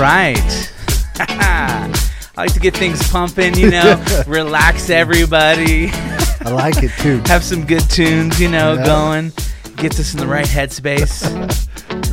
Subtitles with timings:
[0.00, 0.72] right.
[1.20, 1.92] I
[2.36, 7.18] like to get things pumping, you know, relax everybody, I like it too.
[7.26, 8.86] have some good tunes, you know, Yeah.
[8.86, 9.32] going.
[9.76, 11.22] Gets us in the right headspace.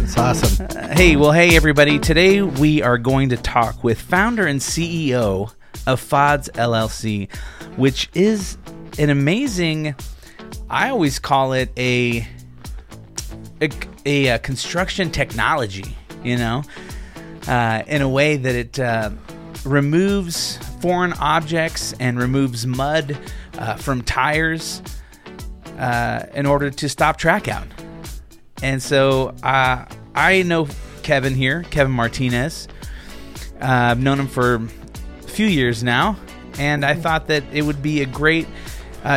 [0.03, 0.67] It's awesome.
[0.95, 1.97] hey, well, hey, everybody.
[1.99, 5.51] Today we are going to talk with founder and CEO
[5.85, 7.33] of FODS LLC,
[7.77, 8.57] which is
[8.99, 9.95] an amazing,
[10.69, 12.27] I always call it a,
[13.61, 13.69] a,
[14.05, 16.63] a, uh, construction technology, you know,
[17.47, 19.09] uh, in a way that it uh,
[19.65, 23.17] removes foreign objects and removes mud
[23.57, 24.81] uh, from tires
[25.77, 27.67] uh, in order to stop track out.
[28.61, 30.67] And so uh, I know
[31.03, 32.67] Kevin here, Kevin Martinez.
[33.61, 36.17] Uh, I've known him for a few years now,
[36.59, 38.47] and I thought that it would be a great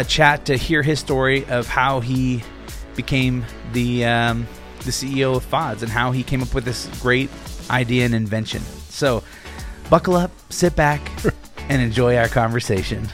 [0.07, 2.45] chat to hear his story of how he
[2.95, 4.47] became the um,
[4.85, 7.29] the CEO of FODS and how he came up with this great
[7.71, 8.61] idea and invention.
[8.89, 9.23] So,
[9.89, 11.01] buckle up, sit back,
[11.69, 13.09] and enjoy our conversation.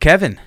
[0.00, 0.40] Kevin,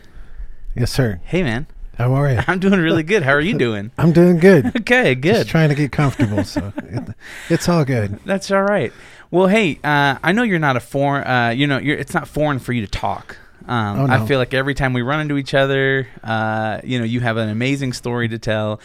[0.75, 1.21] Yes, sir.
[1.25, 2.39] hey man, How are you?
[2.47, 3.21] I'm doing really good.
[3.23, 3.91] How are you doing?
[3.97, 4.65] I'm doing good.
[4.83, 5.35] Okay, good.
[5.35, 7.09] Just trying to get comfortable, so it,
[7.49, 8.19] it's all good.
[8.25, 8.91] That's all right.
[9.31, 11.25] Well, hey, uh, I know you're not a foreign.
[11.27, 13.37] Uh, you know, you're, it's not foreign for you to talk.
[13.67, 17.05] Um, Oh, I feel like every time we run into each other, uh, you know,
[17.05, 18.79] you have an amazing story to tell.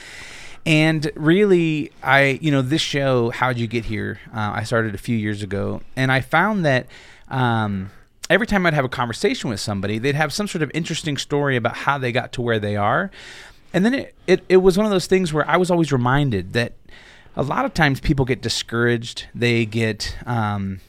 [0.67, 4.21] And really, I, you know, this show, How'd You Get Here?
[4.35, 6.87] Uh, I started a few years ago, and I found that
[7.29, 7.91] um,
[8.29, 11.57] every time I'd have a conversation with somebody, they'd have some sort of interesting story
[11.57, 13.11] about how they got to where they are.
[13.73, 16.53] And then it, it, it was one of those things where I was always reminded
[16.53, 16.73] that
[17.37, 20.81] a lot of times people get discouraged, they get um,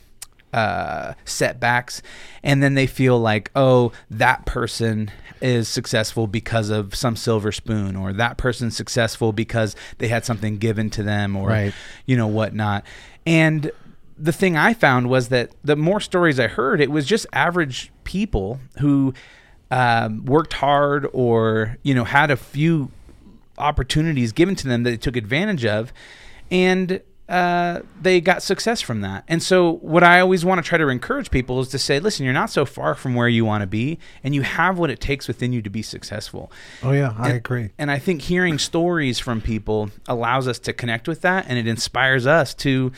[0.53, 2.01] uh, setbacks,
[2.43, 7.95] and then they feel like, oh, that person is successful because of some silver spoon,
[7.95, 11.73] or that person's successful because they had something given to them, or Right.
[12.05, 12.83] you know whatnot.
[13.25, 13.71] And
[14.17, 17.91] the thing I found was that the more stories I heard, it was just average
[18.03, 19.13] people who
[19.71, 22.91] um, worked hard or you know had a few
[23.57, 25.93] opportunities given to them that they took advantage of,
[26.51, 29.23] and uh, they got success from that.
[29.27, 32.25] And so, what I always want to try to encourage people is to say, listen,
[32.25, 34.99] you're not so far from where you want to be, and you have what it
[34.99, 36.51] takes within you to be successful.
[36.81, 37.69] Oh yeah, I And- agree.
[37.77, 41.67] And I think hearing stories from people allows us to connect with that, and it
[41.67, 42.91] inspires us to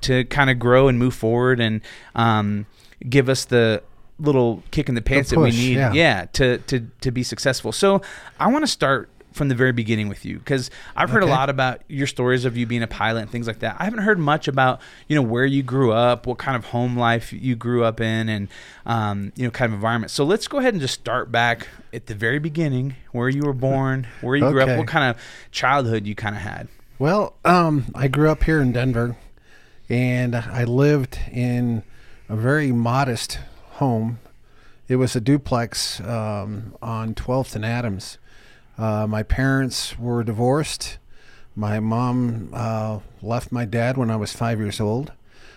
[0.00, 1.80] to kind of grow and move forward, and
[2.14, 2.66] um,
[3.08, 3.82] give us the
[4.18, 6.24] little kick in the pants that we push, need, yeah.
[6.32, 7.70] to to to be successful.
[7.70, 8.00] So
[8.40, 11.50] I want to start from the very beginning with you because I've heard a lot
[11.50, 13.76] about your stories of you being a pilot and things like that.
[13.80, 16.96] I haven't heard much about you know where you grew up, what kind of home
[16.96, 18.48] life you grew up in, and
[18.86, 20.12] um, you know kind of environment.
[20.12, 23.52] So let's go ahead and just start back at the very beginning, where you were
[23.52, 25.20] born, where you grew up, what kind of
[25.50, 26.68] childhood you kind of had.
[26.98, 29.16] Well, um, I grew up here in Denver,
[29.88, 31.82] and I lived in
[32.28, 33.40] a very modest
[33.72, 34.20] home.
[34.86, 38.18] It was a duplex um, on 12th and Adams.
[38.76, 40.98] Uh, my parents were divorced.
[41.56, 45.12] My mom uh, left my dad when I was five years old.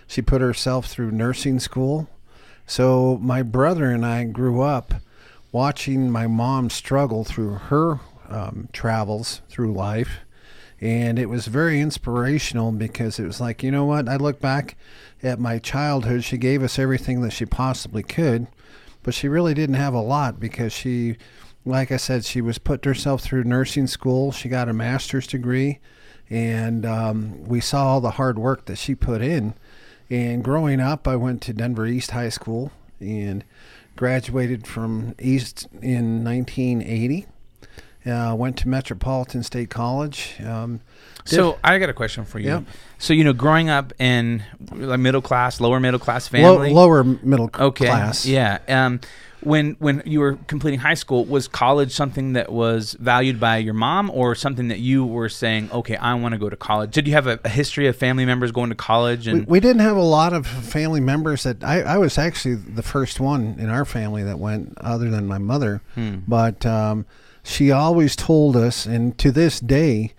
[0.06, 2.08] She put herself through nursing school.
[2.66, 4.94] So my brother and I grew up
[5.52, 10.20] watching my mom struggle through her um, travels through life.
[10.80, 14.08] And it was very inspirational because it was like, you know what?
[14.08, 14.76] I look back
[15.22, 16.22] at my childhood.
[16.22, 18.46] She gave us everything that she possibly could,
[19.02, 21.16] but she really didn't have a lot because she,
[21.68, 24.32] like I said, she was put herself through nursing school.
[24.32, 25.78] She got a master's degree,
[26.30, 29.54] and um, we saw all the hard work that she put in.
[30.10, 33.44] And growing up, I went to Denver East High School and
[33.96, 37.26] graduated from East in 1980.
[38.06, 40.36] Uh, went to Metropolitan State College.
[40.42, 40.80] Um,
[41.26, 42.48] So I got a question for you.
[42.48, 42.64] Yep.
[42.96, 44.42] So you know, growing up in
[44.72, 48.24] a middle class, lower middle class low, family, lower middle okay, class.
[48.24, 48.60] yeah.
[48.66, 49.00] Um,
[49.40, 53.74] when when you were completing high school, was college something that was valued by your
[53.74, 56.90] mom, or something that you were saying, okay, I want to go to college?
[56.92, 59.28] Did you have a, a history of family members going to college?
[59.28, 62.82] We, we didn't have a lot of family members that I, I was actually the
[62.82, 66.16] first one in our family that went other than my mother Hmm.
[66.26, 67.06] but um,
[67.42, 70.12] she always told us and to this day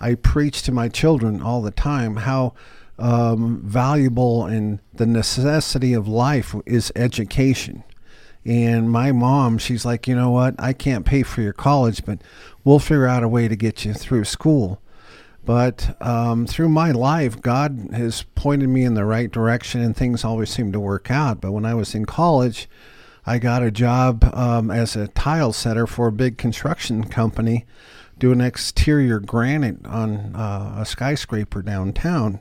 [0.00, 2.52] i preach to my children all the time how
[2.98, 7.82] um, valuable and the necessity of life is education
[8.44, 12.18] and my mom she's like you know what i can't pay for your college but
[12.62, 14.80] we'll figure out a way to get you through school
[15.44, 20.24] but um, through my life, God has pointed me in the right direction, and things
[20.24, 21.40] always seem to work out.
[21.40, 22.68] But when I was in college,
[23.26, 27.66] I got a job um, as a tile setter for a big construction company
[28.18, 32.40] doing exterior granite on uh, a skyscraper downtown.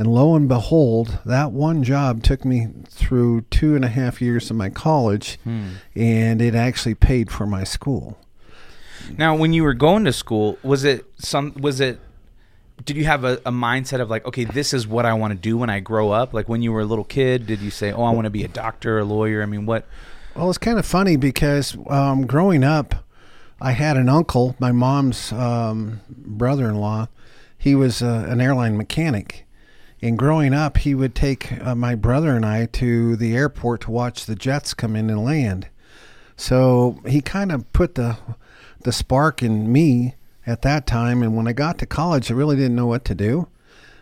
[0.00, 4.50] And lo and behold, that one job took me through two and a half years
[4.50, 5.72] of my college, Hmm.
[5.94, 8.16] and it actually paid for my school.
[9.18, 11.52] Now, when you were going to school, was it some?
[11.60, 12.00] Was it?
[12.82, 15.38] Did you have a, a mindset of like, okay, this is what I want to
[15.38, 16.32] do when I grow up?
[16.32, 18.42] Like when you were a little kid, did you say, oh, I want to be
[18.42, 19.42] a doctor, a lawyer?
[19.42, 19.84] I mean, what?
[20.34, 23.04] Well, it's kind of funny because um, growing up,
[23.60, 27.08] I had an uncle, my mom's um, brother-in-law.
[27.58, 29.44] He was uh, an airline mechanic,
[30.02, 33.90] and growing up, he would take uh, my brother and I to the airport to
[33.90, 35.68] watch the jets come in and land.
[36.36, 38.16] So he kind of put the
[38.82, 40.14] the spark in me
[40.46, 41.22] at that time.
[41.22, 43.48] And when I got to college, I really didn't know what to do.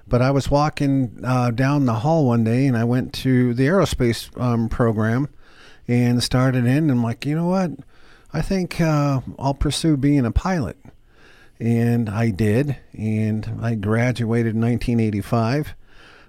[0.07, 3.67] But I was walking uh, down the hall one day, and I went to the
[3.67, 5.29] aerospace um, program
[5.87, 6.85] and started in.
[6.85, 7.73] And I'm like, you know what?
[8.33, 10.79] I think uh, I'll pursue being a pilot.
[11.59, 12.77] And I did.
[12.97, 15.75] And I graduated in 1985.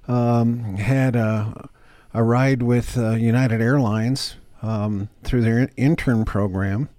[0.09, 1.69] Um, had a,
[2.13, 6.89] a ride with uh, United Airlines um, through their intern program.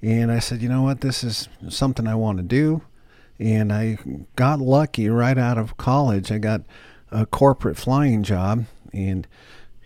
[0.00, 1.00] And I said, you know what?
[1.00, 2.82] This is something I want to do.
[3.38, 3.98] And I
[4.36, 6.32] got lucky right out of college.
[6.32, 6.62] I got
[7.10, 8.64] a corporate flying job.
[8.92, 9.26] And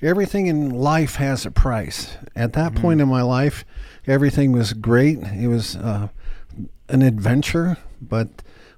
[0.00, 2.17] everything in life has a price.
[2.37, 3.65] At that point in my life,
[4.06, 5.19] everything was great.
[5.19, 6.08] It was uh,
[6.88, 7.79] an adventure.
[8.00, 8.29] But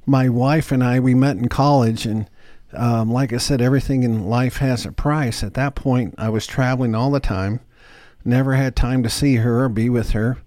[0.06, 2.06] my wife and I, we met in college.
[2.06, 2.28] And
[2.76, 5.42] um, like I said, everything in life has a price.
[5.42, 7.60] At that point, I was traveling all the time,
[8.24, 10.38] never had time to see her or be with her.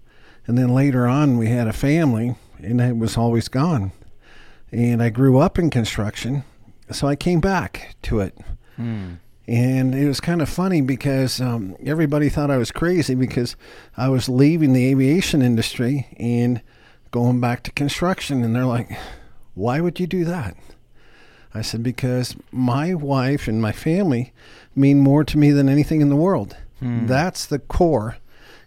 [0.46, 3.92] And then later on, we had a family, and it was always gone.
[4.72, 6.44] And I grew up in construction,
[6.90, 8.36] so I came back to it.
[8.76, 9.14] Hmm.
[9.46, 13.56] And it was kind of funny because um, everybody thought I was crazy because
[13.96, 16.60] I was leaving the aviation industry and
[17.10, 18.44] going back to construction.
[18.44, 18.90] And they're like,
[19.54, 20.54] why would you do that?
[21.54, 24.32] I said, because my wife and my family
[24.76, 26.56] mean more to me than anything in the world.
[26.80, 27.06] Hmm.
[27.06, 28.18] That's the core.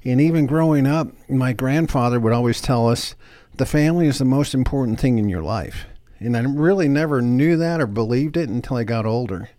[0.04, 3.16] And even growing up, my grandfather would always tell us
[3.56, 5.86] the family is the most important thing in your life.
[6.20, 9.50] And I really never knew that or believed it until I got older.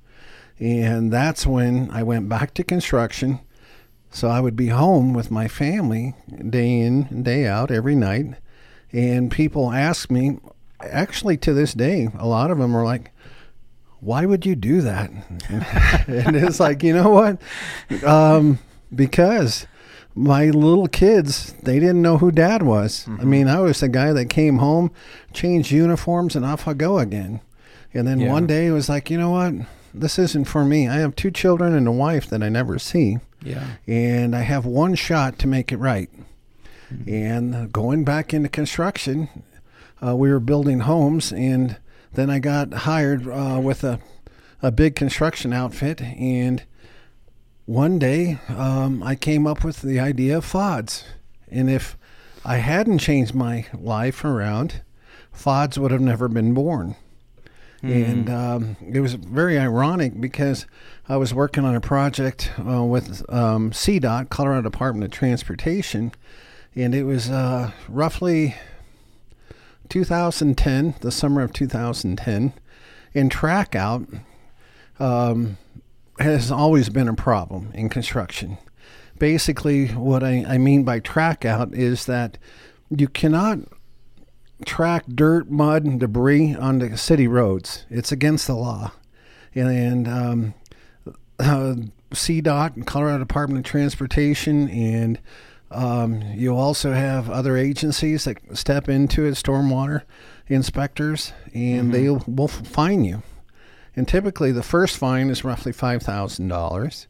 [0.58, 3.40] And that's when I went back to construction.
[4.10, 6.14] So I would be home with my family
[6.50, 8.34] day in and day out every night.
[8.92, 10.38] And people ask me,
[10.90, 13.10] actually to this day, a lot of them are like,
[14.00, 15.10] why would you do that?
[16.08, 17.40] and it's like, you know what?
[18.04, 18.58] Um,
[18.94, 19.66] because
[20.14, 23.06] my little kids, they didn't know who dad was.
[23.08, 24.90] I mean, I was the guy that came home,
[25.32, 27.40] changed uniforms, and off I go again.
[27.94, 28.30] And then Yeah.
[28.32, 29.54] one day it was like, you know what?
[29.94, 30.88] This isn't for me.
[30.88, 33.64] I have two children and a wife that I never see Yeah.
[33.86, 36.10] and I have one shot to make it right.
[37.06, 39.28] And uh, going back into construction,
[40.04, 41.76] uh, we were building homes, and
[42.12, 44.00] then I got hired uh, with a
[44.62, 46.00] a big construction outfit.
[46.00, 46.62] And
[47.66, 51.04] one day, um, I came up with the idea of FODs,
[51.50, 51.96] and if
[52.44, 54.82] I hadn't changed my life around,
[55.32, 56.96] FODs would have never been born.
[57.82, 60.66] And um, it was very ironic because
[61.08, 66.12] I was working on a project uh, with um, CDOT, Colorado Department of Transportation,
[66.76, 68.54] and it was uh, roughly
[69.92, 72.54] 2010, the summer of 2010.
[73.14, 74.08] And track out
[74.98, 75.58] um,
[76.18, 78.56] has always been a problem in construction.
[79.18, 82.38] Basically, what I, I mean by track out is that
[82.88, 83.58] you cannot
[84.64, 87.84] track dirt, mud, and debris onto city roads.
[87.90, 88.92] It's against the law.
[89.54, 90.54] And um,
[91.38, 91.74] uh,
[92.12, 95.18] CDOT and Colorado Department of Transportation, and
[95.74, 100.02] um, you also have other agencies that step into it, stormwater
[100.48, 103.22] inspectors, and they will fine you.
[103.94, 107.08] And typically, the first fine is roughly five thousand dollars,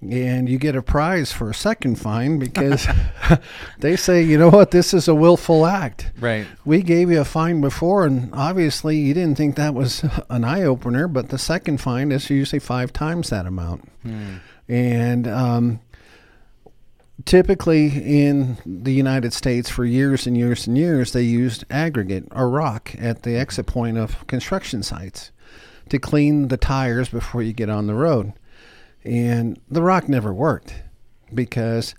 [0.00, 2.86] and you get a prize for a second fine because
[3.78, 6.12] they say, you know what, this is a willful act.
[6.20, 6.46] Right.
[6.64, 10.62] We gave you a fine before, and obviously you didn't think that was an eye
[10.62, 11.08] opener.
[11.08, 13.90] But the second fine is usually five times that amount.
[14.68, 15.80] And um,
[17.24, 22.48] typically in the United States, for years and years and years, they used aggregate or
[22.48, 25.30] rock at the exit point of construction sites
[25.88, 28.32] to clean the tires before you get on the road.
[29.04, 30.74] And the rock never worked
[31.32, 31.94] because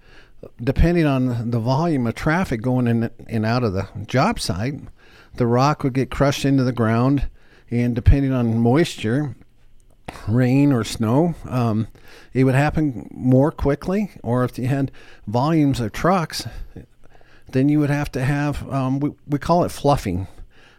[0.62, 4.80] depending on the volume of traffic going in and out of the job site,
[5.36, 7.30] the rock would get crushed into the ground.
[7.72, 9.36] And depending on moisture,
[10.28, 11.88] rain or snow, um,
[12.34, 14.12] it would happen more quickly.
[14.24, 14.92] Or if you had
[15.28, 16.48] volumes of trucks,
[17.52, 20.28] then you would have to have, um, we, we call it fluffing.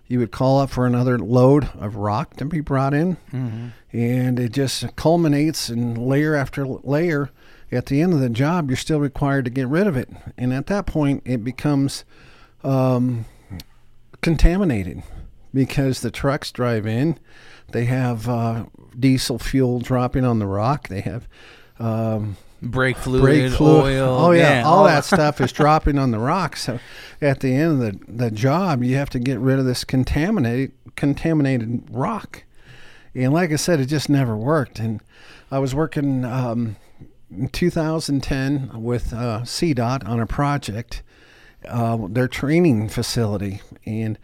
[0.08, 3.68] You would call up for another load of rock to be brought in, Mm-hmm.
[3.92, 7.30] and it just culminates in layer after layer.
[7.72, 10.08] At the end of the job, you're still required to get rid of it.
[10.38, 12.04] And at that point, it becomes
[12.62, 13.24] um,
[14.20, 15.02] contaminated
[15.52, 17.18] because the trucks drive in.
[17.72, 18.66] They have uh,
[18.98, 20.88] diesel fuel dropping on the rock.
[20.88, 21.28] They have
[21.78, 23.98] um, Brake fluid, brake fluid.
[23.98, 24.18] oil.
[24.18, 26.56] Oh yeah, all that stuff is dropping on the rock.
[26.56, 26.78] So
[27.20, 30.72] at the end of the, the job, you have to get rid of this contaminated
[30.96, 32.44] contaminated rock.
[33.14, 34.78] And like I said, it just never worked.
[34.78, 35.00] And
[35.50, 36.76] I was working um,
[37.30, 41.02] in 2010 with uh, CDOT on a project,
[41.68, 44.18] uh, their training facility, and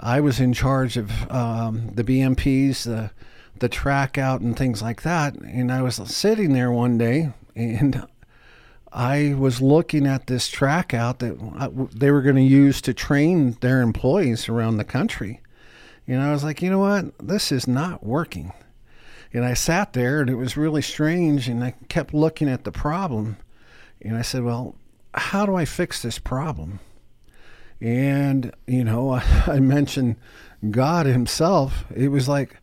[0.00, 3.10] I was in charge of um, the BMPs, the
[3.58, 5.34] the track out, and things like that.
[5.34, 8.06] And I was sitting there one day, and
[8.94, 12.94] I was looking at this track out that uh, they were going to use to
[12.94, 15.40] train their employees around the country.
[16.06, 17.06] And I was like, you know what?
[17.18, 18.52] This is not working.
[19.32, 21.48] And I sat there and it was really strange.
[21.48, 23.36] And I kept looking at the problem.
[24.00, 24.76] And I said, well,
[25.12, 26.78] how do I fix this problem?
[27.80, 29.10] And, you know,
[29.46, 30.16] I, mentioned
[30.70, 31.84] God Himself.
[31.92, 32.58] It was like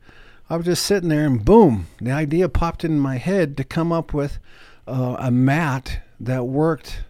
[0.51, 3.93] I was just sitting there and boom, the idea popped in my head to come
[3.93, 4.37] up with
[4.85, 7.05] uh, a mat that worked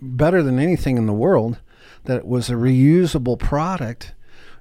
[0.00, 1.58] better than anything in the world,
[2.04, 4.14] that was a reusable product.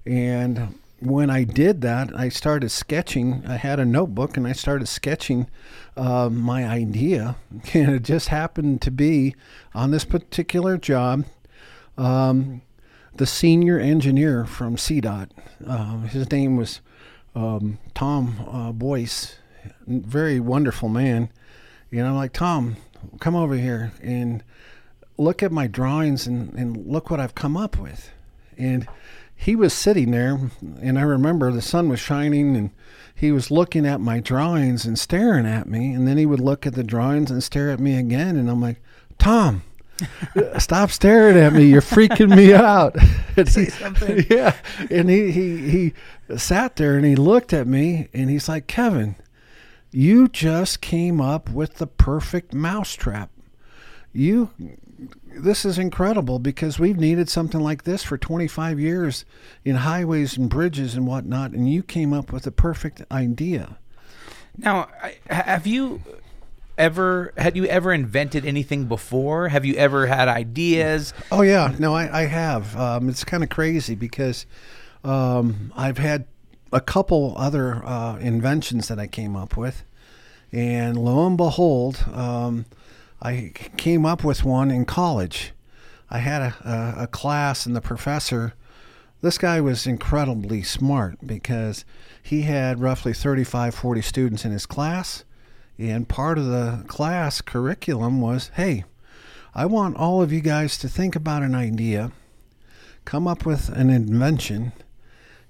[0.06, 3.42] And when I did that, I started sketching.
[3.48, 5.48] I had a notebook and I started sketching
[5.96, 7.38] uh, my idea.
[7.74, 9.34] And it just happened to be
[9.74, 11.24] on this particular job.
[11.98, 12.64] Um,
[13.16, 15.30] the senior engineer from CDOT,
[15.66, 16.82] uh, his name was
[17.36, 19.38] um, Tom uh, Boyce,
[19.88, 21.30] very wonderful man.
[21.92, 22.78] And I'm like, Tom,
[23.20, 24.44] come over here and
[25.18, 28.12] look at my drawings and, and look what I've come up with.
[28.58, 28.88] And
[29.36, 30.40] he was sitting there,
[30.82, 32.72] and I remember the sun was shining, and
[33.14, 35.94] he was looking at my drawings and staring at me.
[35.94, 38.38] And then he would look at the drawings and stare at me again.
[38.38, 38.82] And I'm like,
[39.18, 39.64] Tom,
[40.60, 41.66] stop staring at me.
[41.66, 42.96] You're freaking me out.
[43.38, 44.26] And Say he- something.
[44.30, 44.56] yeah.
[44.90, 45.94] And he, he, he
[46.38, 49.16] sat there and he looked at me and he's like, Kevin,
[49.92, 53.30] you just came up with the perfect mousetrap.
[54.12, 54.52] You,
[55.36, 59.26] this is incredible because we've needed something like this for 25 years
[59.66, 63.78] in highways and bridges and whatnot, and you came up with the perfect idea.
[64.58, 64.90] Now,
[65.30, 66.02] have you
[66.78, 69.50] ever had you ever invented anything before?
[69.50, 71.14] Have you ever had ideas?
[71.32, 72.76] Oh yeah, no, I, I have.
[72.78, 74.46] Um, it's kind of crazy because
[75.04, 76.26] um, I've had
[76.72, 79.84] a couple other uh, inventions that I came up with,
[80.52, 82.66] and lo and behold, um,
[83.22, 85.54] I came up with one in college.
[86.10, 88.54] I had a, a, a class, and the professor,
[89.22, 91.86] this guy was incredibly smart because
[92.22, 95.24] he had roughly 35, 40 students in his class,
[95.90, 98.86] and part of the class curriculum was, hey.
[99.56, 102.12] I want all of you guys to think about an idea,
[103.06, 104.72] come up with an invention,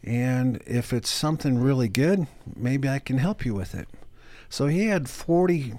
[0.03, 3.87] and if it's something really good, maybe I can help you with it.
[4.49, 5.73] So he had 40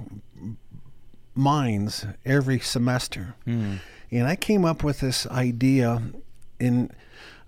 [1.35, 3.35] minds every semester.
[3.45, 3.75] Hmm.
[4.11, 6.01] And I came up with this idea
[6.59, 6.91] in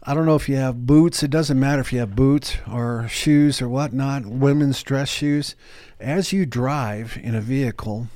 [0.08, 3.08] I don't know if you have boots, it doesn't matter if you have boots or
[3.08, 5.56] shoes or whatnot, women's dress shoes.
[5.98, 8.08] As you drive in a vehicle,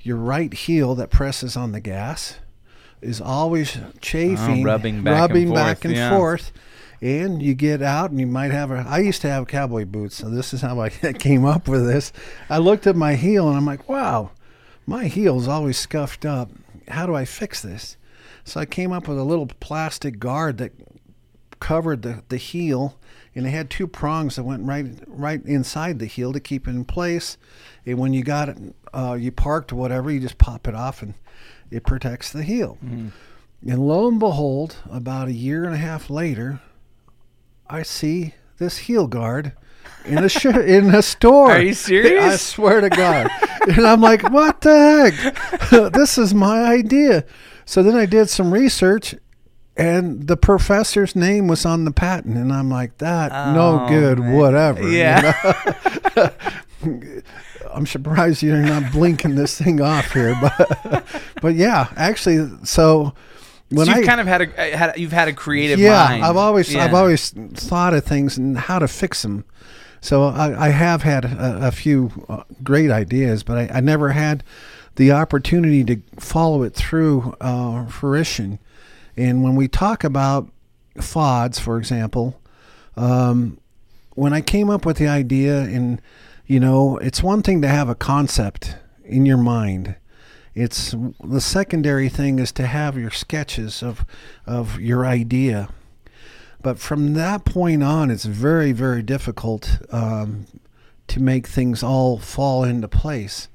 [0.00, 2.36] your right heel that presses on the gas
[3.00, 6.10] is always chafing, Oh, rubbing back and rubbing forth, and yeah.
[6.16, 6.52] forth.
[7.00, 8.84] And you get out and you might have a.
[8.86, 12.12] I used to have cowboy boots, so this is how I came up with this.
[12.48, 14.30] I looked at my heel and I'm like, wow,
[14.86, 16.50] my heel's always scuffed up.
[16.88, 17.96] How do I fix this?
[18.44, 20.72] So I came up with a little plastic guard that
[21.60, 22.98] covered the, the heel
[23.34, 26.70] and it had two prongs that went right right inside the heel to keep it
[26.70, 27.38] in place.
[27.86, 28.58] And when you got it,
[28.92, 31.14] uh, you parked or whatever, you just pop it off and
[31.70, 32.78] it protects the heel.
[32.82, 33.12] And
[33.86, 36.60] lo and behold, about a year and a half later,
[37.68, 39.52] I see this heel guard
[40.04, 41.52] in a sh- in a store.
[41.52, 42.24] Are you serious?
[42.24, 43.30] I swear to God.
[43.68, 45.12] and I'm like, what the
[45.70, 45.70] heck?
[45.92, 47.24] this is my idea.
[47.64, 49.14] So then I did some research,
[49.76, 54.18] and the professor's name was on the patent, and I'm like, that no Oh, good,
[54.18, 54.32] man.
[54.34, 54.82] whatever.
[54.82, 55.32] you Yeah.
[56.16, 56.30] know?
[57.74, 61.04] I'm surprised you're not blinking this thing off here, but
[61.40, 63.14] but yeah, actually, so
[63.70, 66.24] when so I you've kind of had a had you've had a creative yeah, mind.
[66.24, 69.44] I've always I've always thought of things and how to fix them.
[70.02, 74.10] So I, I have had a, a few uh, great ideas, but I, I never
[74.10, 74.42] had
[74.96, 78.58] the opportunity to follow it through uh, fruition.
[79.16, 80.50] And when we talk about
[80.96, 82.40] FODs, for example,
[82.96, 83.58] um,
[84.14, 86.00] when I came up with the idea, and
[86.46, 89.96] you know, it's one thing to have a concept in your mind.
[90.54, 94.04] It's the secondary thing is to have your sketches of
[94.46, 95.68] of your idea.
[96.60, 100.46] But from that point on, it's very very difficult um,
[101.08, 103.48] to make things all fall into place.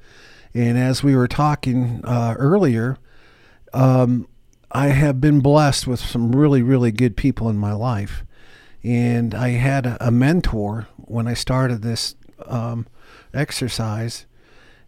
[0.53, 2.97] And as we were talking uh, earlier,
[3.73, 4.27] um,
[4.71, 8.23] I have been blessed with some really really good people in my life,
[8.83, 12.87] and I had a, mentor when I started this um,
[13.33, 14.25] exercise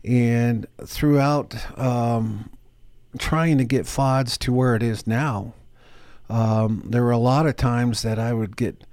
[0.03, 2.49] and throughout um,
[3.17, 5.53] trying to get FODS to where it is now,
[6.29, 8.83] um, there were a lot of times that I would get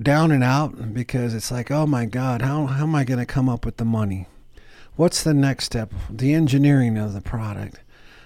[0.00, 3.26] down and out because it's like, oh my God, how, how am I going to
[3.26, 4.26] come up with the money?
[4.96, 5.92] What's the next step?
[6.08, 7.80] The engineering of the product.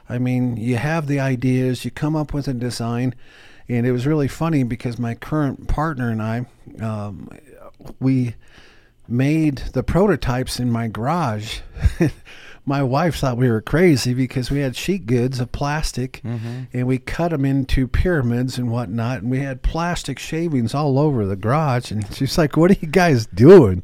[0.08, 3.14] I mean, you have the ideas, you come up with a design,
[3.68, 6.46] and it was really funny because my current partner and I,
[6.80, 7.28] um,
[8.00, 8.34] we
[9.08, 11.60] made the prototypes in my garage.
[12.64, 16.62] my wife thought we were crazy because we had sheet goods of plastic mm-hmm.
[16.72, 19.22] and we cut them into pyramids and whatnot.
[19.22, 21.90] And we had plastic shavings all over the garage.
[21.90, 23.82] And she's like, What are you guys doing?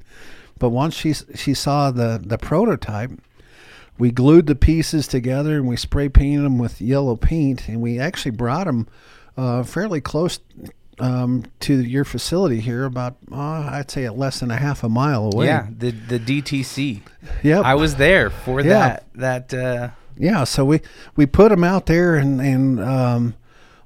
[0.58, 3.12] But once she, she saw the, the prototype,
[3.98, 7.68] we glued the pieces together and we spray painted them with yellow paint.
[7.68, 8.88] And we actually brought them
[9.36, 10.40] uh, fairly close
[11.00, 13.36] um, to your facility here, about uh,
[13.70, 15.46] I'd say less than a half a mile away.
[15.46, 17.02] Yeah, the the DTC.
[17.42, 19.00] Yep, I was there for yeah.
[19.14, 19.48] that.
[19.48, 19.54] That.
[19.54, 19.90] Uh...
[20.16, 20.80] Yeah, so we
[21.14, 23.34] we put them out there, and and um,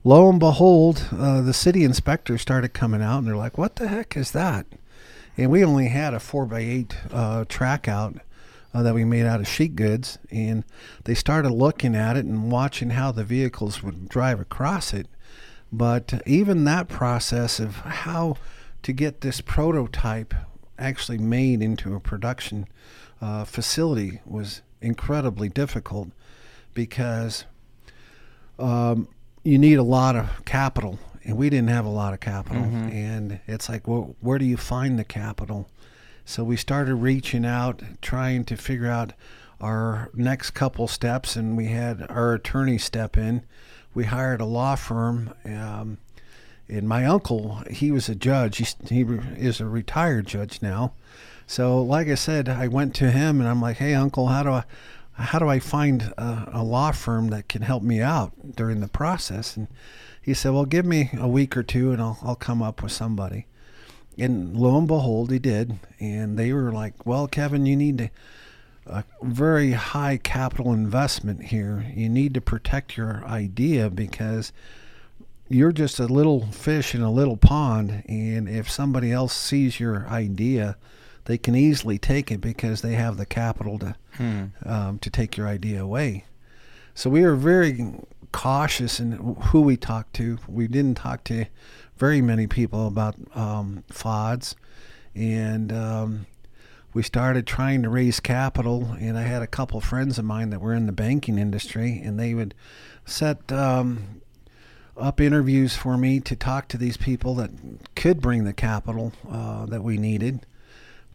[0.04, 3.88] lo and behold, uh, the city inspectors started coming out, and they're like, "What the
[3.88, 4.66] heck is that?"
[5.36, 8.16] And we only had a four by eight uh, track out.
[8.74, 10.64] Uh, that we made out of sheet goods, and
[11.04, 15.06] they started looking at it and watching how the vehicles would drive across it
[15.72, 18.36] but even that process of how
[18.82, 20.34] to get this prototype
[20.78, 22.68] actually made into a production
[23.22, 26.08] uh, facility was incredibly difficult
[26.74, 27.46] because
[28.58, 29.08] um,
[29.44, 32.62] you need a lot of capital, and we didn't have a lot of capital.
[32.62, 32.88] Mm-hmm.
[32.88, 35.68] And it's like, well, where do you find the capital?
[36.24, 39.12] So we started reaching out, trying to figure out
[39.60, 43.44] our next couple steps, and we had our attorney step in
[43.94, 45.34] we hired a law firm.
[45.44, 45.98] Um,
[46.68, 48.58] and my uncle, he was a judge.
[48.58, 49.02] He, he
[49.36, 50.92] is a retired judge now.
[51.46, 54.50] So, like I said, I went to him and I'm like, "Hey, uncle, how do
[54.50, 54.64] I,
[55.14, 58.88] how do I find a, a law firm that can help me out during the
[58.88, 59.68] process?" And
[60.22, 62.92] he said, "Well, give me a week or two, and I'll I'll come up with
[62.92, 63.46] somebody."
[64.22, 65.78] And lo and behold, he did.
[65.98, 68.10] And they were like, "Well, Kevin, you need to."
[68.86, 71.86] a very high capital investment here.
[71.94, 74.52] You need to protect your idea because
[75.48, 80.06] you're just a little fish in a little pond, and if somebody else sees your
[80.08, 80.76] idea,
[81.26, 84.44] they can easily take it because they have the capital to hmm.
[84.64, 86.24] um, to take your idea away.
[86.94, 87.94] So we were very
[88.32, 90.38] cautious in who we talked to.
[90.48, 91.46] We didn't talk to
[92.02, 94.56] very many people about um, FODs,
[95.14, 96.26] and um,
[96.92, 100.60] we started trying to raise capital, and I had a couple friends of mine that
[100.60, 102.54] were in the banking industry, and they would
[103.04, 104.20] set um,
[104.96, 107.52] up interviews for me to talk to these people that
[107.94, 110.44] could bring the capital uh, that we needed.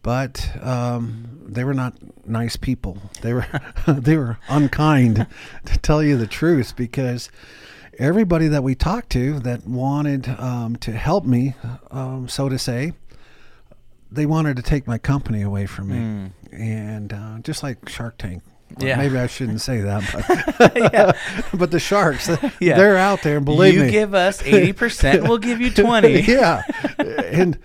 [0.02, 1.96] But um, they were not
[2.26, 2.98] nice people.
[3.24, 3.48] They were
[3.90, 5.28] they were unkind,
[5.66, 7.30] to tell you the truth, because
[8.00, 11.56] everybody that we talked to that wanted um, to help me,
[11.92, 12.94] um, so to say,
[14.12, 16.32] they wanted to take my company away from me, mm.
[16.52, 18.44] and uh, just like Shark Tank.
[18.80, 18.98] yeah.
[18.98, 20.04] maybe I shouldn't say that,
[20.58, 21.12] but yeah.
[21.54, 22.30] but the sharks,
[22.60, 22.78] yeah.
[22.78, 23.38] they're out there.
[23.38, 26.22] And believe you me, you give us eighty percent, we'll give you twenty.
[26.22, 26.64] yeah,
[26.98, 27.58] and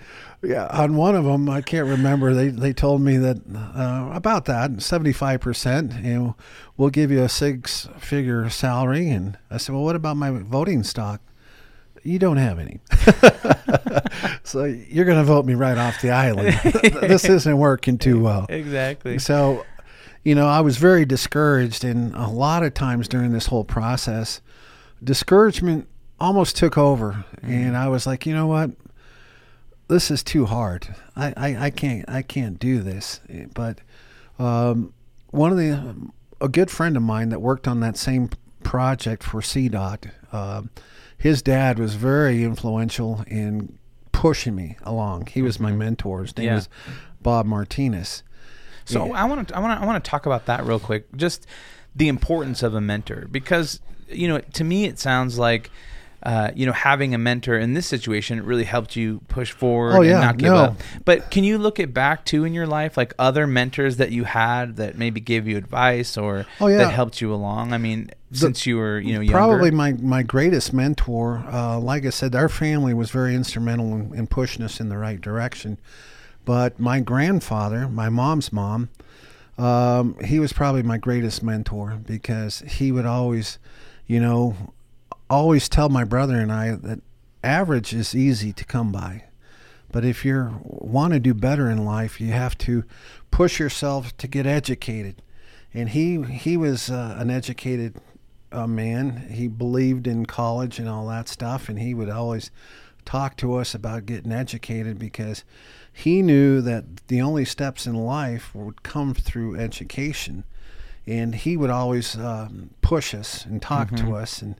[0.42, 2.34] yeah, on one of them, I can't remember.
[2.34, 5.92] They they told me that uh, about that seventy five percent.
[6.02, 6.36] You know,
[6.76, 10.82] we'll give you a six figure salary, and I said, well, what about my voting
[10.82, 11.20] stock?
[12.02, 12.80] You don't have any.
[14.42, 16.58] so you're going to vote me right off the island.
[17.02, 18.46] this isn't working too well.
[18.48, 19.20] Exactly.
[19.20, 19.64] So,
[20.24, 21.84] you know, I was very discouraged.
[21.84, 24.40] And a lot of times during this whole process,
[25.04, 25.86] discouragement
[26.18, 27.24] almost took over.
[27.42, 27.68] Mm.
[27.68, 28.72] And I was like, you know what?
[29.92, 30.94] This is too hard.
[31.14, 33.20] I, I, I can't I can't do this.
[33.52, 33.80] But
[34.38, 34.94] um,
[35.30, 35.94] one of the
[36.40, 38.30] a good friend of mine that worked on that same
[38.62, 40.62] project for CDOT, uh,
[41.18, 43.78] his dad was very influential in
[44.12, 45.26] pushing me along.
[45.26, 46.22] He was my mentor.
[46.22, 46.54] His name Yeah.
[46.54, 46.70] was
[47.20, 48.22] Bob Martinez.
[48.86, 49.12] So Yeah.
[49.12, 51.14] I want to I want to I want to talk about that real quick.
[51.16, 51.46] Just
[51.94, 55.70] the importance of a mentor because you know to me it sounds like
[56.24, 59.96] uh, you know having a mentor in this situation it really helped you push forward
[59.96, 60.56] Oh, yeah, and not give no.
[60.56, 60.80] up.
[61.04, 64.24] But can you look it back too in your life like other mentors that you
[64.24, 66.78] had that maybe gave you advice or Oh, yeah.
[66.78, 67.72] that helped you along?
[67.72, 69.32] I mean, since you were you know younger.
[69.36, 71.44] Probably my, my greatest mentor.
[71.50, 74.98] Uh, like I said, our family was very instrumental in, in pushing us in the
[74.98, 75.78] right direction.
[76.44, 78.88] But my grandfather, my mom's mom,
[79.58, 83.58] um, he was probably my greatest mentor because he would always,
[84.06, 84.56] you know,
[85.32, 87.00] always tell my brother and I that
[87.42, 89.24] average is easy to come by.
[89.90, 92.84] But if you want to do better in life, you have to
[93.30, 95.22] push yourself to get educated.
[95.74, 97.96] And he he was uh, an educated
[98.50, 99.28] uh, man.
[99.30, 102.50] He believed in college and all that stuff, and he would always
[103.04, 105.44] talk to us about getting educated because
[105.92, 110.44] he knew that the only steps in life would come through education.
[111.06, 114.54] And he would always um, push us and talk to us, and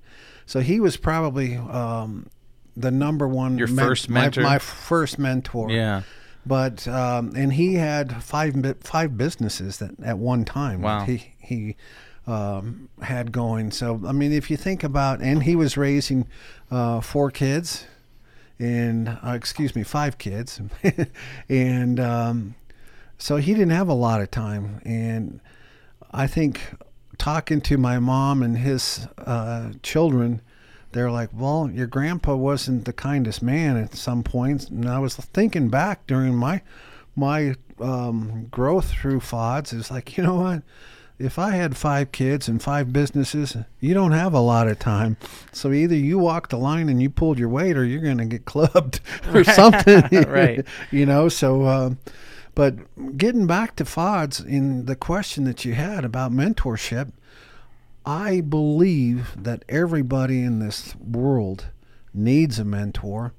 [0.46, 2.26] so he was probably um,
[2.76, 4.42] the number one Your first my- mentor?
[4.42, 6.02] my, first mentor yeah.
[6.46, 11.04] but um, and he had five five businesses that at one time Wow.
[11.04, 11.76] he he
[12.26, 13.72] um, had going.
[13.72, 16.28] So I mean, if you think about, and he was raising
[16.70, 17.84] uh, four kids,
[18.60, 20.60] and uh, excuse me, five kids,
[21.48, 22.54] and um,
[23.18, 24.80] so he didn't have a lot of time.
[24.84, 25.40] And
[26.12, 26.60] I think
[27.22, 30.42] talking to my mom and his uh, children
[30.92, 34.68] they're like, well, your grandpa wasn't the kindest man at some points.
[34.68, 36.60] And I was thinking back during my
[37.16, 40.62] my um, growth through FODS, it's like, you know what?
[41.18, 45.16] If I had five kids and five businesses, you don't have a lot of time.
[45.52, 48.24] So either you walk the line and you pulled your weight, or you're going to
[48.24, 49.00] get clubbed
[49.34, 50.02] or something.
[50.28, 50.64] Right.
[50.90, 51.28] You know.
[51.28, 51.98] So, um,
[52.54, 57.12] but getting back to FODS in the question that you had about mentorship,
[58.04, 61.66] I believe that everybody in this world
[62.12, 63.32] needs a mentor.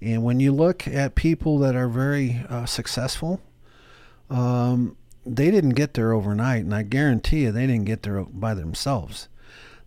[0.00, 3.40] And when you look at people that are very uh, successful,
[4.30, 6.64] um, they didn't get there overnight.
[6.64, 9.28] And I guarantee you, they didn't get there by themselves.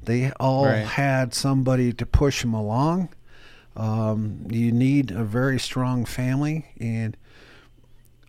[0.03, 0.85] They all Right.
[0.85, 3.09] had somebody to push them along.
[3.75, 6.65] Um, you need a very strong family.
[6.79, 7.15] And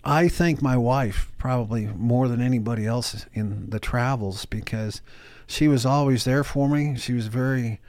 [0.04, 5.00] I thank my wife probably more than anybody else in the travels because
[5.46, 6.96] she was always there for me.
[6.96, 7.80] She was very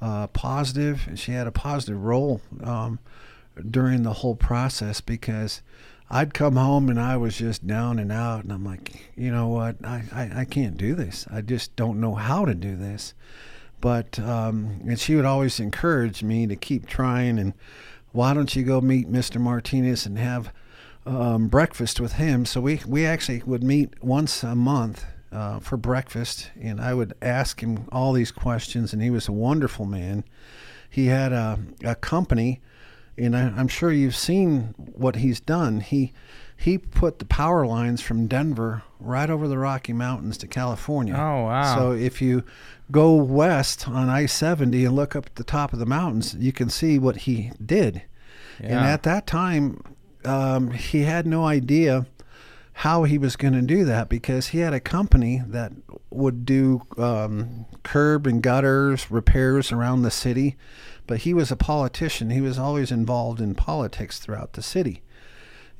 [0.00, 2.98] uh, positive, and she had a positive role um,
[3.70, 5.62] during the whole process because
[6.10, 9.48] I'd come home and I was just down and out, and I'm like, you know
[9.48, 11.26] what, I, I, I can't do this.
[11.30, 13.14] I just don't know how to do this.
[13.80, 17.52] But um, and she would always encourage me to keep trying and
[18.12, 19.40] why don't you go meet Mr.
[19.40, 20.52] Martinez and have
[21.06, 22.44] um, breakfast with him.
[22.44, 27.14] So we, we actually would meet once a month uh, for breakfast, and I would
[27.22, 30.24] ask him all these questions, and he was a wonderful man.
[30.88, 32.60] He had a, a company,
[33.16, 35.80] and I, I'm sure you've seen what he's done.
[35.80, 36.12] He
[36.62, 41.14] he put the power lines from Denver right over the Rocky Mountains to California.
[41.14, 41.76] Oh, wow.
[41.76, 42.44] So if you
[42.92, 46.70] go west on I-70 and look up at the top of the mountains, you can
[46.70, 48.02] see what he did.
[48.60, 49.82] And at that time,
[50.24, 52.06] um, he had no idea
[52.74, 55.72] how he was going to do that because he had a company that
[56.10, 60.56] would do um, curb and gutters repairs around the city.
[61.06, 62.30] But he was a politician.
[62.30, 65.02] He was always involved in politics throughout the city.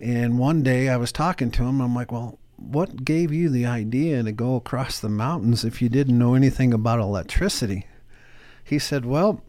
[0.01, 1.81] And one day I was talking to him.
[1.81, 5.89] I'm like, well, what gave you the idea to go across the mountains if you
[5.89, 7.87] didn't know anything about electricity?
[8.65, 9.43] He said, well,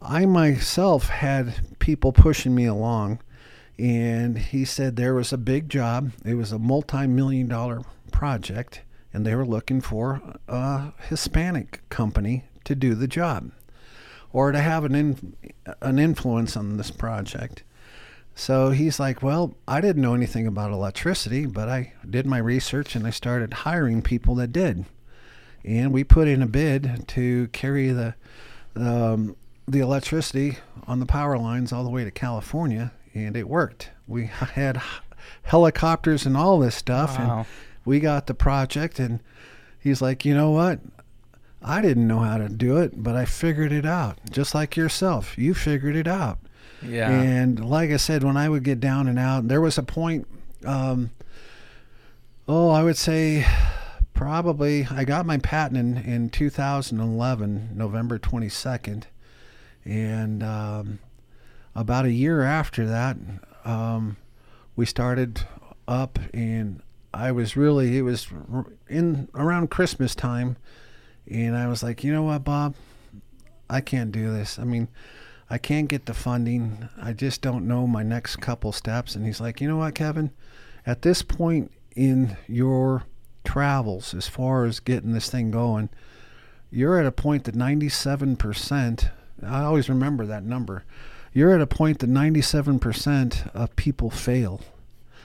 [0.00, 3.20] I myself had people pushing me along.
[3.78, 6.12] And he said there was a big job.
[6.24, 7.82] It was a multi million dollar
[8.12, 8.82] project.
[9.12, 13.52] And they were looking for a Hispanic company to do the job
[14.32, 15.36] or to have an, in,
[15.80, 17.62] an influence on this project.
[18.34, 22.96] So he's like, Well, I didn't know anything about electricity, but I did my research
[22.96, 24.84] and I started hiring people that did.
[25.64, 28.14] And we put in a bid to carry the
[28.76, 33.90] um, the electricity on the power lines all the way to California, and it worked.
[34.06, 34.80] We had
[35.42, 37.38] helicopters and all this stuff, Wow.
[37.38, 37.46] and
[37.84, 38.98] we got the project.
[38.98, 39.20] And
[39.78, 40.80] he's like, You know what?
[41.62, 44.18] I didn't know how to do it, but I figured it out.
[44.30, 46.38] Just like yourself, you figured it out.
[46.82, 47.08] Yeah.
[47.10, 50.26] And like I said, when I would get down and out, there was a point.
[50.66, 51.10] Um,
[52.46, 53.46] oh, I would say
[54.12, 59.04] probably I got my patent in, in 2011, November 22nd,
[59.86, 60.98] and um,
[61.74, 63.16] about a year after that,
[63.64, 64.16] um,
[64.76, 65.42] we started
[65.86, 66.82] up, and
[67.12, 68.28] I was really it was
[68.88, 70.56] in around Christmas time,
[71.30, 72.74] and I was like, you know what, Bob,
[73.68, 74.58] I can't do this.
[74.58, 74.88] I mean,
[75.48, 76.88] I can't get the funding.
[77.00, 79.14] I just don't know my next couple steps.
[79.14, 80.30] And he's like, you know what, Kevin,
[80.86, 83.04] at this point in your
[83.44, 85.90] travels, as far as getting this thing going,
[86.70, 89.10] you're at a point that 97%.
[89.42, 90.84] I always remember that number.
[91.34, 94.60] You're at a point that 97% of people fail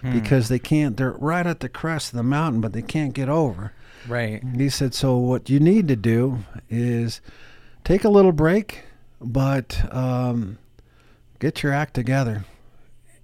[0.02, 0.14] Hmm.
[0.14, 3.28] because they can't they're right at the crest of the mountain but they can't get
[3.28, 3.74] over
[4.08, 4.42] Right.
[4.42, 7.20] and he said so what you need to do is
[7.84, 8.86] take a little break
[9.20, 10.58] but um,
[11.40, 12.46] get your act together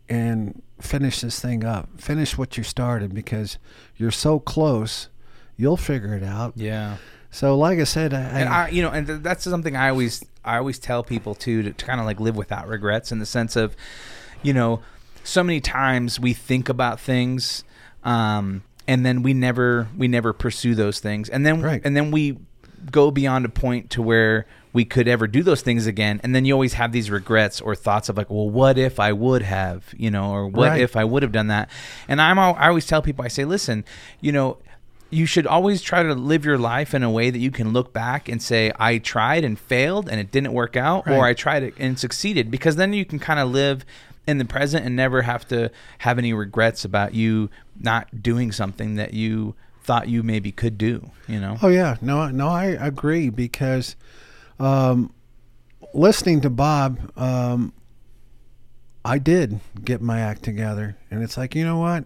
[0.10, 3.58] and finish this thing up finish what you started because
[3.95, 5.08] you're so close
[5.56, 6.98] you'll figure it out Yeah.
[7.36, 10.24] So like i said i, and I, you know, and th- that's something I always,
[10.43, 13.26] I always tell people too to, to kind of like live without regrets in the
[13.26, 13.76] sense of,
[14.41, 14.82] you know,
[15.24, 17.63] so many times we think about things,
[18.04, 21.82] um, and then we never, we never pursue those things, and then, Right.
[21.84, 22.38] and then we
[22.91, 26.45] go beyond a point to where we could ever do those things again, and then
[26.45, 29.84] you always have these regrets or thoughts of like, well, what if I would have,
[29.98, 30.82] you know, or what Right.
[30.82, 31.69] if I would have done that,
[32.08, 33.84] and I'm, I always tell people, I say, listen,
[34.21, 34.58] you know
[35.10, 37.94] you should always try to live your life in a way that you can look
[37.94, 41.74] back and say I tried and failed and it didn't work out or I tried
[41.78, 42.50] and succeeded.
[42.50, 43.86] Because then you can kind of live
[44.28, 48.96] in the present and never have to have any regrets about you not doing something
[48.96, 51.58] that you thought you maybe could do, you know.
[51.62, 53.96] Oh yeah, no, no, I agree because
[54.60, 55.13] um,
[55.94, 57.72] listening to Bob, um,
[59.04, 62.06] I did get my act together, and it's like you know what,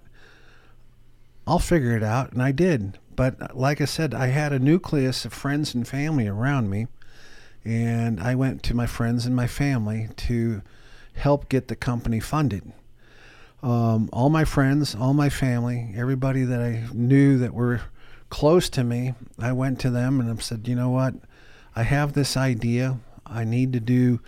[1.50, 3.00] I'll figure it out, and I did.
[3.16, 6.86] But like I said, I had a nucleus of friends and family around me,
[7.66, 10.62] and I went to my friends and my family to
[11.16, 12.72] help get the company funded.
[13.64, 17.82] Um, all my friends, all my family, everybody that I knew that were
[18.30, 21.16] close to me, I went to them and I said, you know what?
[21.76, 23.00] I have this idea.
[23.26, 24.22] I need to do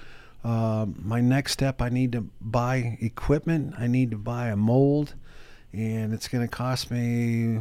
[0.44, 1.82] um, my next step.
[1.82, 3.76] I need to buy equipment.
[3.78, 5.14] I need to buy a mold,
[5.74, 7.60] and it's going to cost me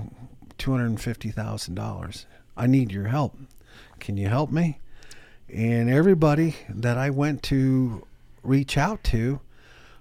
[0.58, 2.26] two hundred and fifty thousand dollars.
[2.56, 3.36] I need your help.
[3.98, 4.78] Can you help me?
[5.52, 8.06] And everybody that I went to
[8.42, 9.40] reach out to,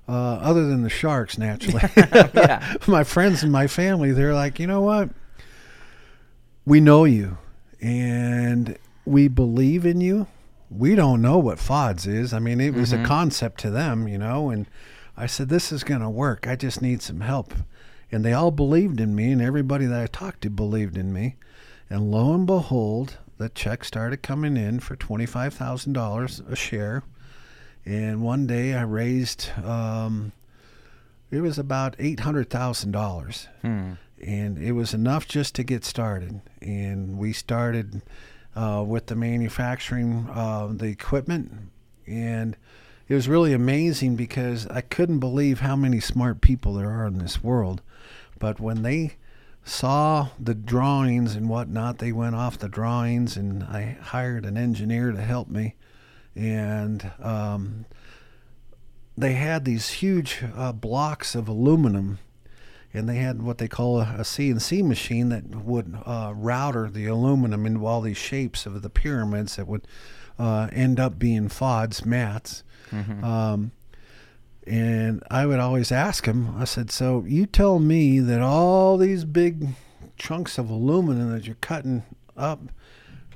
[0.07, 1.81] uh, other than the sharks, naturally,
[2.87, 5.09] my friends and my family, they're like, you know what?
[6.65, 7.37] We know you,
[7.81, 10.27] and we believe in you.
[10.69, 12.33] We don't know what FODS is.
[12.33, 14.51] I mean, it was a concept to them, you know.
[14.51, 14.67] And
[15.17, 16.47] I said, this is going to work.
[16.47, 17.53] I just need some help.
[18.11, 21.35] And they all believed in me, and everybody that I talked to believed in me.
[21.89, 27.03] And lo and behold, the check started coming in for twenty-five thousand dollars a share.
[27.85, 30.31] And one day I raised, um,
[31.31, 33.93] it was about eight hundred thousand dollars, Hmm.
[34.21, 36.41] and it was enough just to get started.
[36.61, 38.01] And we started
[38.55, 41.51] uh, with the manufacturing uh, the equipment,
[42.07, 42.57] and
[43.07, 47.17] it was really amazing because I couldn't believe how many smart people there are in
[47.19, 47.81] this world.
[48.39, 49.15] But when they
[49.63, 55.11] saw the drawings and whatnot, they went off the drawings, and I hired an engineer
[55.11, 55.75] to help me,
[56.35, 57.85] and um,
[59.17, 62.19] they had these huge uh, blocks of aluminum
[62.93, 67.05] and they had what they call a, a CNC machine that would uh, router the
[67.05, 69.85] aluminum into all these shapes of the pyramids that would
[70.39, 72.63] uh, end up being FODs mats.
[73.23, 73.71] Um,
[74.69, 79.25] and I would always ask him, I said, So you tell me that all these
[79.25, 79.69] big
[80.15, 82.03] chunks of aluminum that you're cutting
[82.37, 82.59] up,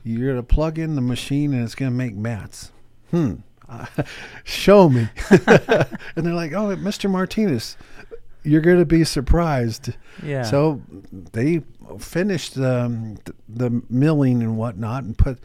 [0.03, 2.71] you're going to plug in the machine and it's going to make mats?
[3.09, 3.35] Hmm.
[4.43, 5.09] Show me.
[5.31, 7.09] and they're like, Oh, Mr.
[7.09, 7.77] Martinez,
[8.43, 9.95] you're going to be surprised.
[10.21, 10.43] Yeah.
[10.43, 11.63] So they
[11.97, 15.39] finished um, th- the milling and whatnot and put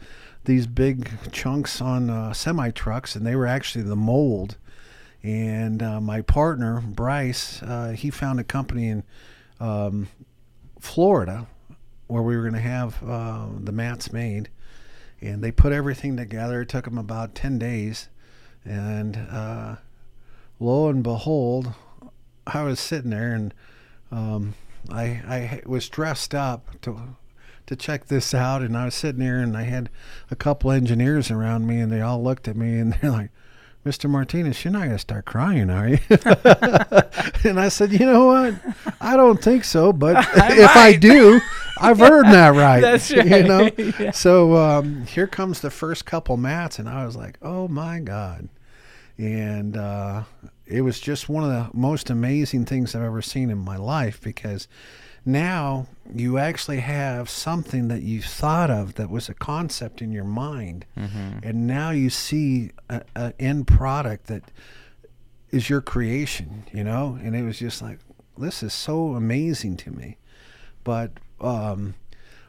[0.45, 4.57] these big chunks on uh, semi trucks, and they were actually the mold.
[5.21, 9.03] And uh, my partner Bryce, uh, he found a company in
[9.59, 10.07] um,
[10.79, 11.47] Florida
[12.07, 14.49] where we were going to have uh, the mats made,
[15.21, 16.61] and they put everything together.
[16.61, 18.09] It took them about ten days,
[18.65, 19.75] and uh,
[20.59, 21.73] lo and behold,
[22.47, 23.53] I was sitting there and
[24.11, 24.55] um,
[24.89, 27.15] I I was dressed up to
[27.67, 29.89] to check this out, and I was sitting there and I had
[30.31, 33.31] a couple engineers around me, and they all looked at me and they're like.
[33.85, 34.09] Mr.
[34.09, 35.99] Martinez, you're not going to start crying, are you?
[37.45, 38.55] and I said, you know what?
[38.99, 41.39] I don't think so, but if I do,
[41.79, 42.81] I've earned that right.
[42.81, 43.69] That's You know?
[43.77, 44.11] Yeah.
[44.11, 48.49] So um, here comes the first couple mats, and I was like, oh my God.
[49.17, 50.23] and uh,
[50.65, 54.19] it was just one of the most amazing things I've ever seen in my life
[54.21, 54.67] because
[55.31, 60.23] now you actually have something that you thought of that was a concept in your
[60.23, 64.43] mind, and now you see an end product that
[65.51, 67.17] is your creation, you know?
[67.23, 67.99] And it was just like,
[68.37, 70.17] this is so amazing to me.
[70.83, 71.11] But
[71.41, 71.95] um,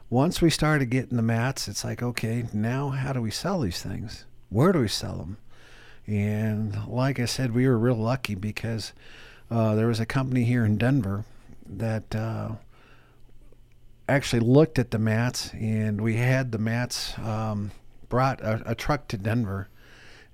[0.09, 3.81] once we started getting the mats, it's like, okay, now how do we sell these
[3.81, 4.25] things?
[4.49, 5.37] Where do we sell them?
[6.07, 8.93] And like I said, we were real lucky because
[9.49, 11.25] uh, there was a company here in Denver
[11.65, 12.51] that uh,
[14.11, 17.71] actually looked at the mats, and we had the mats um,
[18.09, 19.69] brought a, a truck to Denver.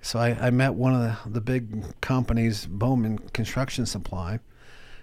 [0.00, 4.40] So I, I met one of the, the big companies, Bowman Construction Supply,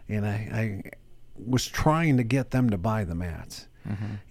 [0.07, 0.91] and I, I
[1.35, 3.67] was trying to get them to buy the mats.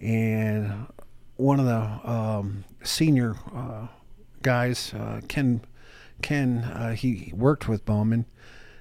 [0.01, 0.87] And
[1.37, 3.87] one of the um, senior uh,
[4.41, 5.61] guys, uh, Ken,
[6.21, 8.25] Ken, uh, he worked with Bowman.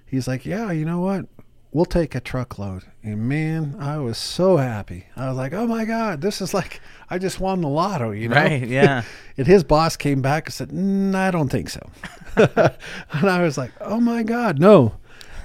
[0.07, 1.27] He's like, yeah, you know what?
[1.75, 2.85] We'll take a truckload.
[3.03, 5.07] And man, I was so happy.
[5.17, 8.29] I was like, oh my God, this is like, I just won the lotto, you
[8.29, 8.37] know?
[8.37, 9.03] Right, yeah.
[9.37, 11.91] and his boss came back and said, mm, I don't think so.
[12.37, 14.95] and I was like, oh my God, no.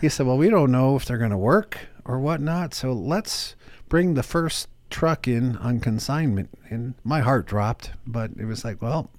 [0.02, 2.76] He said, well, we don't know if they're going to work or whatnot.
[2.76, 3.56] So let's
[3.88, 6.52] bring the first truck in on consignment.
[6.70, 9.10] And my heart dropped, but it was like, well,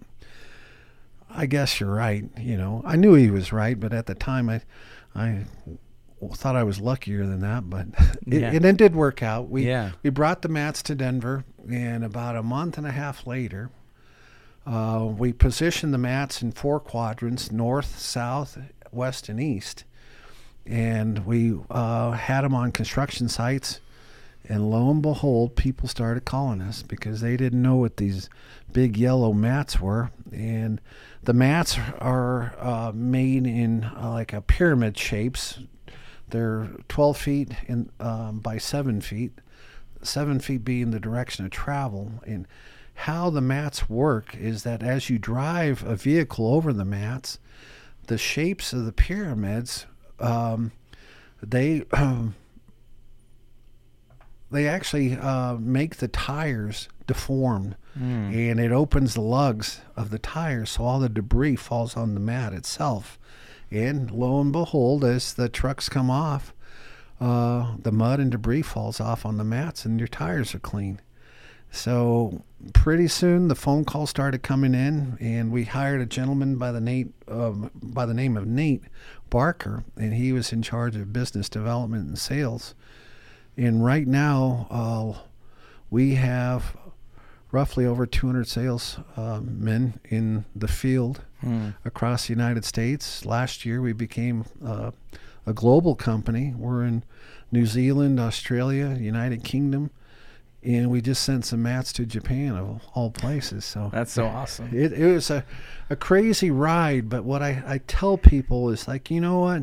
[1.29, 2.25] I guess you're right.
[2.39, 4.63] You know, I knew he was right, but at the time, I,
[5.13, 5.47] I
[6.29, 7.69] thought I was luckier than that.
[7.71, 7.87] But
[8.27, 8.51] it, Yeah.
[8.53, 9.49] and it did work out.
[9.49, 9.93] We Yeah.
[10.03, 13.71] we brought the mats to Denver, and about a month and a half later,
[14.67, 18.59] uh, we positioned the mats in four quadrants: north, south,
[18.93, 19.85] west, and east.
[20.67, 23.81] And we uh, had them on construction sites.
[24.49, 28.29] And lo and behold, people started calling us because they didn't know what these
[28.73, 30.11] big yellow mats were.
[30.33, 30.81] And
[31.23, 35.61] the mats are uh, made in uh, like a pyramid shapes.
[36.31, 39.33] They're 12 feet in, um, by 7 feet,
[40.03, 42.13] 7 feet being the direction of travel.
[42.27, 42.47] And
[42.95, 47.39] how the mats work is that as you drive a vehicle over the mats,
[48.07, 49.87] the shapes of the pyramids,
[50.19, 50.73] um,
[51.43, 52.35] they um,
[54.51, 57.77] they actually uh, make the tires deformed.
[58.35, 62.21] And it opens the lugs of the tires so all the debris falls on the
[62.21, 63.19] mat itself
[63.71, 66.53] and lo and behold as the trucks come off
[67.21, 71.01] uh, the mud and debris falls off on the mats and your tires are clean.
[71.71, 76.73] So pretty soon the phone calls started coming in and we hired a gentleman by
[76.73, 78.83] the Nate um, by the name of Nate
[79.29, 82.75] Barker and he was in charge of business development and sales.
[83.57, 85.27] And right now, uh,
[85.91, 86.77] we have
[87.53, 91.23] roughly over 200 sales uh, men in the field
[91.85, 93.25] across the United States.
[93.25, 94.91] Last year, we became uh,
[95.47, 96.55] a global company.
[96.57, 97.03] We're in
[97.51, 99.91] New Zealand, Australia, United Kingdom,
[100.63, 103.65] and we just sent some mats to Japan, of all places.
[103.65, 104.69] So That's so awesome.
[104.73, 105.45] it, it was a,
[105.89, 109.63] a crazy ride, but what I, I tell people is like, you know what?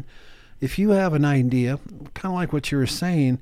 [0.60, 1.80] If you have an idea,
[2.16, 3.40] kind of like what you were saying,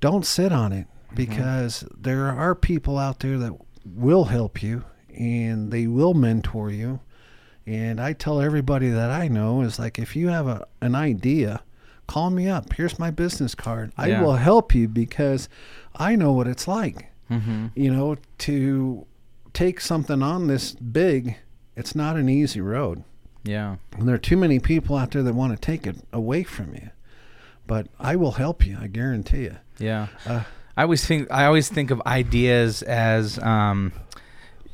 [0.00, 3.52] don't sit on it because there are people out there that
[3.84, 4.84] will help you
[5.16, 7.00] and they will mentor you.
[7.66, 11.62] And I tell everybody that I know is like, if you have a, an idea,
[12.06, 12.72] call me up.
[12.74, 13.92] Here's my business card.
[13.96, 14.22] I Yeah.
[14.22, 15.48] will help you because
[15.96, 17.68] I know what it's like Mm-hmm.
[17.74, 19.06] you know, to
[19.54, 21.36] take something on this big,
[21.74, 23.02] it's not an easy road.
[23.44, 23.76] Yeah.
[23.96, 26.74] And there are too many people out there that want to take it away from
[26.74, 26.90] you.
[27.66, 29.56] But I will help you, I guarantee you.
[29.78, 30.08] Yeah.
[30.26, 30.42] Uh,
[30.76, 33.92] I always think I always think of ideas as um,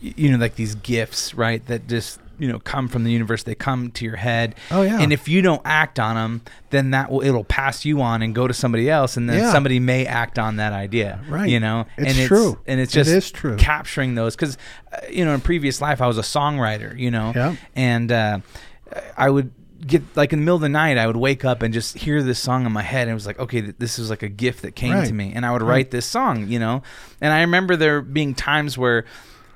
[0.00, 1.64] you know like these gifts, right?
[1.66, 3.42] That just you know come from the universe.
[3.42, 4.54] They come to your head.
[4.70, 4.98] Oh, yeah.
[4.98, 8.34] And if you don't act on them, then that will it'll pass you on and
[8.34, 9.52] go to somebody else, and then Yeah.
[9.52, 11.20] somebody may act on that idea.
[11.28, 11.50] Right.
[11.50, 11.84] You know.
[11.98, 12.58] And it's and true.
[12.66, 13.56] And it's just is true.
[13.56, 14.56] capturing those because
[14.92, 16.98] uh, you know in previous life I was a songwriter.
[16.98, 17.32] You know.
[17.34, 17.56] Yeah.
[17.76, 18.38] And uh,
[19.18, 19.52] I would
[19.86, 22.22] get like in the middle of the night I would wake up and just hear
[22.22, 24.62] this song in my head and it was like okay this is like a gift
[24.62, 25.06] that came Right.
[25.08, 25.68] to me and I would Right.
[25.68, 26.82] write this song you know
[27.20, 29.04] and I remember there being times where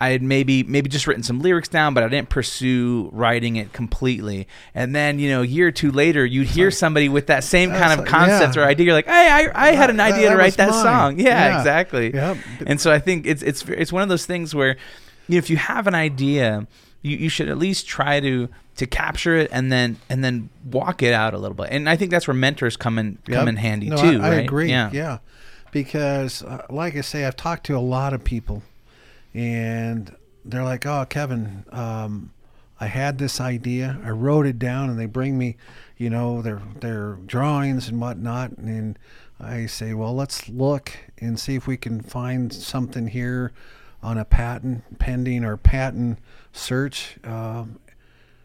[0.00, 3.72] I had maybe maybe just written some lyrics down but I didn't pursue writing it
[3.72, 7.44] completely and then you know a year or two later you'd hear somebody with that
[7.44, 8.62] same kind of like- concept yeah.
[8.62, 10.82] or idea you're like hey I, I had an idea that to write that mine.
[10.82, 11.58] song yeah, Yeah.
[11.58, 12.36] exactly Yep.
[12.66, 14.76] and so I think it's it's it's one of those things where
[15.28, 16.66] you know if you have an idea,
[17.04, 21.02] you, you should at least try to to capture it and then and then walk
[21.02, 21.68] it out a little bit.
[21.70, 24.20] And I think that's where mentors come in come in handy No, too.
[24.20, 24.44] I, I right?
[24.44, 24.70] agree.
[24.70, 24.90] Yeah.
[24.92, 25.18] Yeah.
[25.70, 28.62] Because, uh, like I say, I've talked to a lot of people,
[29.34, 32.30] and they're like, "Oh, Kevin, um,
[32.80, 33.98] I I had this idea.
[34.04, 35.56] I wrote it down, and they bring me,
[35.96, 38.98] you know, their their drawings and whatnot, and
[39.40, 43.52] I say, well, let's look and see if we can find something here
[44.02, 46.18] on a patent pending or patent
[46.54, 47.18] search.
[47.24, 47.78] Um,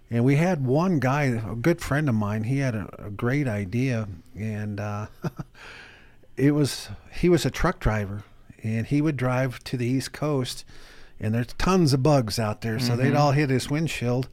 [0.10, 2.44] and we had one guy, a good friend of mine.
[2.46, 5.08] He had a, a great idea, and uh,
[6.38, 8.24] it was he was a truck driver,
[8.64, 10.66] and he would drive to the East Coast,
[11.20, 14.30] and there's tons of bugs out there, so they'd all hit his windshield,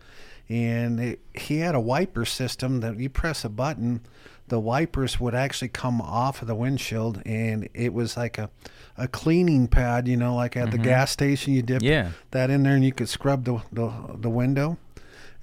[0.49, 4.01] and it, he had a wiper system that you press a button,
[4.49, 8.51] the wipers would actually come off of the windshield, and it was like a
[8.99, 12.11] a cleaning pad, you know, like at the gas station, you dip Yeah.
[12.31, 14.79] that in there, and you could scrub the the, the window.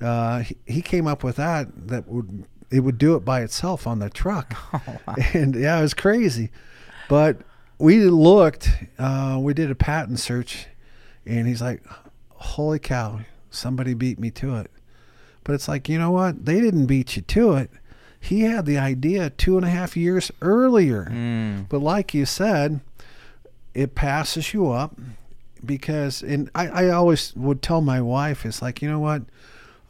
[0.01, 3.85] Uh, he, he came up with that that would it would do it by itself
[3.85, 4.55] on the truck,
[5.35, 6.49] and yeah, it was crazy.
[7.09, 7.37] But
[7.77, 10.67] we looked, uh, we did a patent search,
[11.25, 11.83] and he's like,
[12.29, 13.19] "Holy cow,
[13.51, 14.71] somebody beat me to it."
[15.43, 16.45] But it's like, you know what?
[16.45, 17.69] They didn't beat you to it.
[18.23, 21.09] He had the idea two and a half years earlier.
[21.11, 21.67] Mm.
[21.67, 22.79] But like you said,
[23.73, 24.97] it passes you up
[25.65, 29.23] because, and I, I always would tell my wife, it's like, you know what?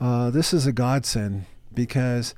[0.02, 2.34] Uh, this is a godsend because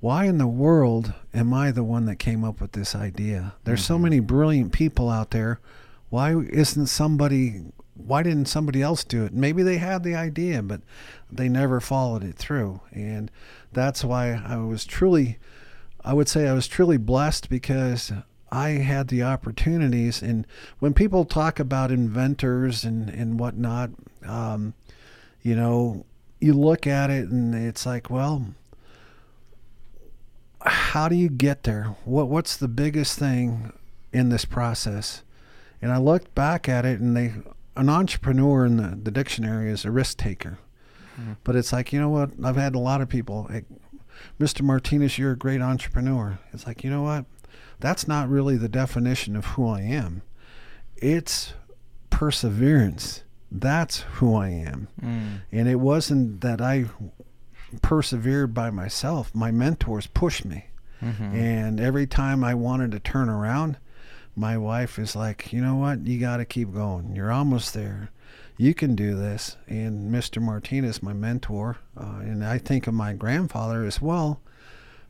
[0.00, 3.54] why in the world am I the one that came up with this idea?
[3.62, 5.60] There's so many brilliant people out there.
[6.08, 7.62] Why isn't somebody,
[7.94, 9.32] why didn't somebody else do it?
[9.32, 10.80] Maybe they had the idea, but
[11.30, 12.80] they never followed it through.
[12.90, 13.30] And
[13.72, 15.38] that's why I was truly,
[16.04, 18.12] I would say I was truly blessed because
[18.50, 20.22] I had the opportunities.
[20.22, 20.46] And
[20.78, 23.90] when people talk about inventors and, and whatnot,
[24.24, 24.74] um,
[25.42, 26.04] you know,
[26.40, 28.54] you look at it and it's like, well,
[30.62, 31.96] how do you get there?
[32.04, 33.72] What what's the biggest thing
[34.12, 35.22] in this process?
[35.80, 37.32] And I looked back at it and they
[37.76, 40.58] an entrepreneur in the, the dictionary is a risk taker.
[41.44, 42.30] But it's like, you know what?
[42.42, 43.64] I've had a lot of people, like,
[44.38, 44.62] Mr.
[44.62, 46.38] Martinez, you're a great entrepreneur.
[46.52, 47.24] It's like, you know what?
[47.78, 50.22] That's not really the definition of who I am.
[50.96, 51.54] It's
[52.10, 53.22] perseverance.
[53.50, 54.88] That's who I am.
[55.02, 55.40] Mm.
[55.50, 56.86] And it wasn't that I
[57.82, 59.34] persevered by myself.
[59.34, 60.66] My mentors pushed me.
[61.02, 61.34] Mhm.
[61.34, 63.78] And every time I wanted to turn around,
[64.36, 66.06] my wife is like, you know what?
[66.06, 67.16] You got to keep going.
[67.16, 68.10] You're almost there.
[68.60, 69.56] You can do this.
[69.68, 70.42] And Mr.
[70.42, 74.42] Martinez, my mentor, uh, and I think of my grandfather as well,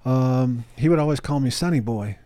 [0.05, 2.17] um, he would always call me Sonny Boy.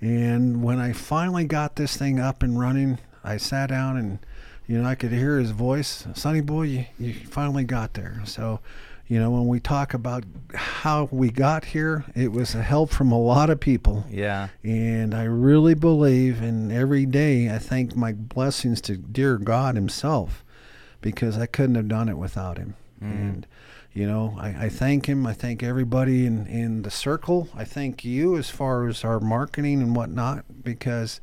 [0.00, 4.18] And when I finally got this thing up and running, I sat down and,
[4.66, 8.20] you know, I could hear his voice, Sonny Boy, you, you finally got there.
[8.24, 8.58] So,
[9.06, 13.12] you know, when we talk about how we got here, it was a help from
[13.12, 14.06] a lot of people.
[14.10, 14.48] Yeah.
[14.64, 20.42] And I really believe, and every day I thank my blessings to dear God Himself
[21.00, 22.74] because I couldn't have done it without Him.
[23.00, 23.46] And,
[23.92, 25.24] you know, I, I thank Him.
[25.26, 27.48] I thank everybody in, in the circle.
[27.54, 31.20] I thank you as far as our marketing and whatnot because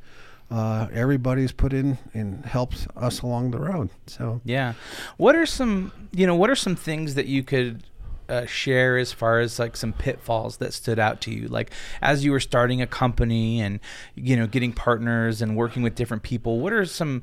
[0.49, 3.89] uh, everybody's put in and helps us along the road.
[4.07, 4.73] So, Yeah.
[5.17, 7.83] What are some, you know, what are some things that you could
[8.29, 11.47] uh, share as far as like some pitfalls that stood out to you?
[11.47, 11.71] Like
[12.01, 13.79] as you were starting a company and,
[14.15, 17.21] you know, getting partners and working with different people, what are some,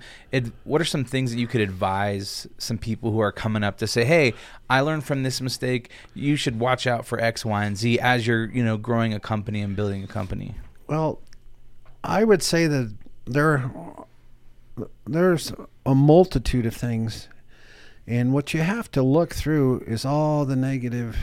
[0.65, 3.87] what are some things that you could advise some people who are coming up to
[3.87, 4.35] say, hey,
[4.71, 5.91] I learned from this mistake.
[6.15, 9.21] You should watch out for X, Y, and Z as you're, you know, growing a
[9.21, 10.55] company and building a company.
[10.87, 11.21] Well,
[12.05, 12.95] I would say that
[13.25, 13.71] there
[15.07, 15.53] there's
[15.85, 17.29] a multitude of things,
[18.07, 21.17] and what you have to look through is all the negative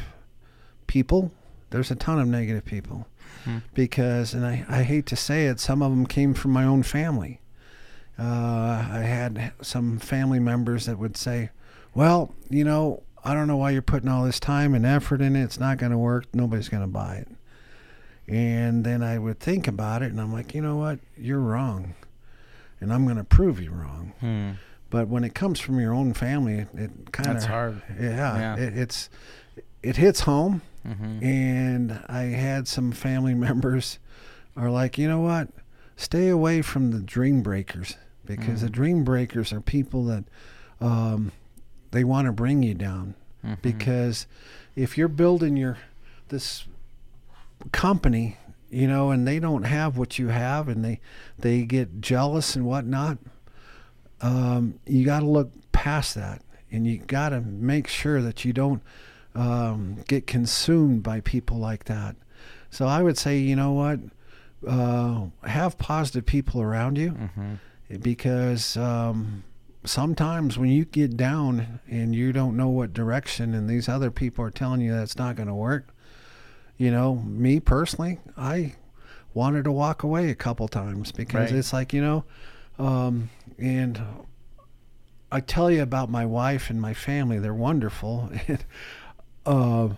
[0.87, 1.31] people.
[1.71, 3.07] There's a ton of negative people
[3.45, 3.59] Hmm.
[3.73, 6.83] because, and I, I hate to say it, some of them came from my own
[6.83, 7.39] family.
[8.17, 8.23] Uh,
[8.91, 11.51] I had some family members that would say,
[11.93, 15.37] "Well, you know, I don't know why you're putting all this time and effort in
[15.37, 15.43] it.
[15.43, 16.25] It's not going to work.
[16.33, 17.27] Nobody's going to buy it."
[18.27, 20.99] And then I would think about it, and I'm like, you know what?
[21.17, 21.95] You're wrong,
[22.81, 24.13] and I'm going to prove you wrong.
[24.19, 24.49] Hmm.
[24.89, 27.81] But when it comes from your own family, it, kind of That's hard.
[27.99, 28.55] Yeah, Yeah.
[28.57, 29.09] It, it's
[29.83, 33.99] it hits home, hmm and I had some family members
[34.57, 35.49] are like, you know what?
[35.95, 40.23] Stay away from the dream breakers because the dream breakers are people that
[40.81, 41.31] um,
[41.91, 43.15] they want to bring you down
[43.45, 43.53] Mm-hmm.
[43.61, 44.27] because
[44.75, 45.77] if you're building your
[46.27, 46.65] this
[47.71, 48.37] company
[48.69, 50.99] you know and they don't have what you have and they
[51.37, 53.17] they get jealous and whatnot
[54.21, 56.41] um, you got to look past that
[56.71, 58.81] and you got to make sure that you don't
[59.35, 62.15] um, get consumed by people like that.
[62.71, 63.99] So i would say you know what?
[64.67, 67.55] Uh, have positive people around you hmm
[68.01, 69.43] because um,
[69.83, 74.45] sometimes when you get down and you don't know what direction, and these other people
[74.45, 75.87] are telling you that's not going to work,
[76.77, 78.75] you know, me personally, I
[79.33, 81.57] wanted to walk away a couple times because Right.
[81.57, 82.25] it's like, you know,
[82.77, 83.29] um,
[83.59, 84.01] and
[85.31, 88.29] I tell you about my wife and my family, they're wonderful.
[88.47, 88.65] And,
[89.45, 89.95] uh,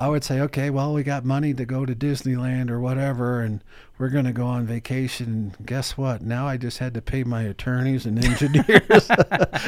[0.00, 3.62] I would say, okay, well, we got money to go to Disneyland or whatever, and
[3.98, 5.52] we're going to go on vacation.
[5.58, 6.22] And guess what?
[6.22, 9.08] Now I just had to pay my attorneys and engineers.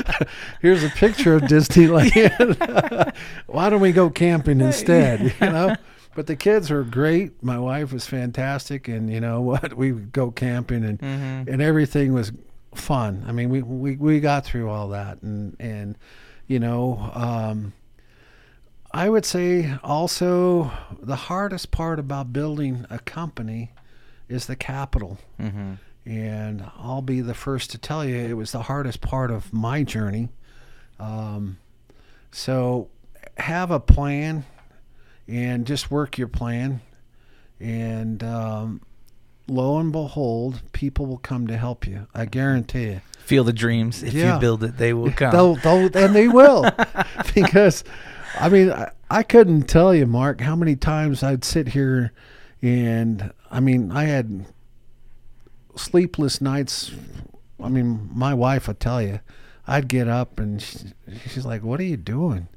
[0.60, 3.14] Here's a picture of Disneyland.
[3.46, 5.34] Why don't we go camping instead?
[5.40, 5.76] You know.
[6.16, 7.42] But the kids were great.
[7.42, 9.74] My wife was fantastic, and you know what?
[9.76, 11.48] We would go camping, and Mhm.
[11.52, 12.32] and everything was
[12.78, 13.24] fun.
[13.26, 15.96] I mean, we we, we got through all that, and and
[16.46, 17.72] you know, um,
[18.92, 20.70] I would say also
[21.00, 23.72] the hardest part about building a company
[24.28, 25.18] is the capital.
[25.40, 25.78] Mhm.
[26.06, 29.82] And I'll be the first to tell you it was the hardest part of my
[29.82, 30.28] journey.
[31.00, 31.56] Um,
[32.30, 32.88] so
[33.38, 34.44] have a plan
[35.26, 36.82] and just work your plan.
[37.58, 38.82] And um,
[39.46, 42.06] lo and behold, people will come to help you.
[42.14, 43.00] I guarantee you.
[43.24, 44.02] Field of Dreams.
[44.02, 44.34] If Yeah.
[44.34, 45.32] you build it, they will come.
[45.32, 46.70] They'll, they'll, and they will.
[47.34, 47.84] because,
[48.38, 52.12] I mean, I, I couldn't tell you, Mark, how many times I'd sit here
[52.62, 54.46] and, I mean, I had
[55.76, 56.92] sleepless nights.
[57.62, 59.20] I mean, my wife would tell you,
[59.66, 60.78] I'd get up and she,
[61.28, 62.48] she's like, What are you doing?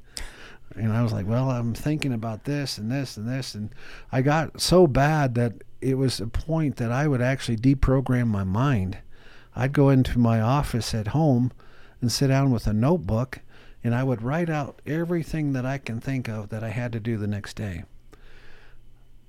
[0.76, 3.54] And I was like, Well, I'm thinking about this and this and this.
[3.54, 3.70] And
[4.12, 8.44] I got so bad that it was a point that I would actually deprogram my
[8.44, 8.98] mind.
[9.54, 11.52] I'd go into my office at home
[12.00, 13.40] and sit down with a notebook
[13.84, 17.00] and I would write out everything that I can think of that I had to
[17.00, 17.84] do the next day.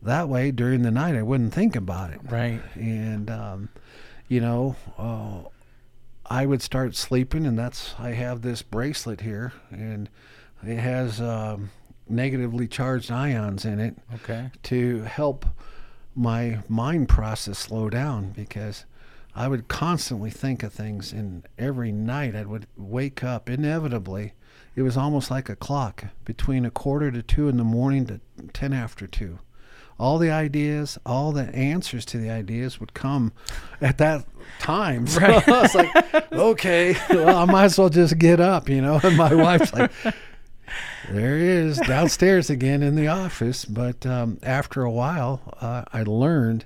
[0.02, 2.20] That way, during the night, I wouldn't think about it.
[2.30, 2.62] right.
[2.76, 3.70] And, um,
[4.28, 5.50] you know, uh,
[6.26, 10.10] I would start sleeping, and that's, I have this bracelet here, and
[10.66, 11.72] it has um,
[12.08, 14.52] negatively charged ions in it Okay.
[14.64, 15.46] to help
[16.20, 18.86] my mind process slow down because
[19.34, 22.36] I would constantly think of things and every night.
[22.36, 24.34] I would wake up inevitably.
[24.76, 28.20] It was almost like a clock between a quarter to 2 in the morning to
[28.54, 29.40] 10 after 2
[29.98, 33.34] all the ideas all the answers to the ideas would come
[33.82, 34.26] at that
[34.60, 35.06] time.
[35.08, 35.48] So Right.
[35.50, 39.00] I was like okay well I might as well just get up you know?
[39.04, 39.92] And my wife's like
[41.12, 43.66] there he is downstairs again in the office.
[43.66, 46.66] But um, after a while, uh, I learned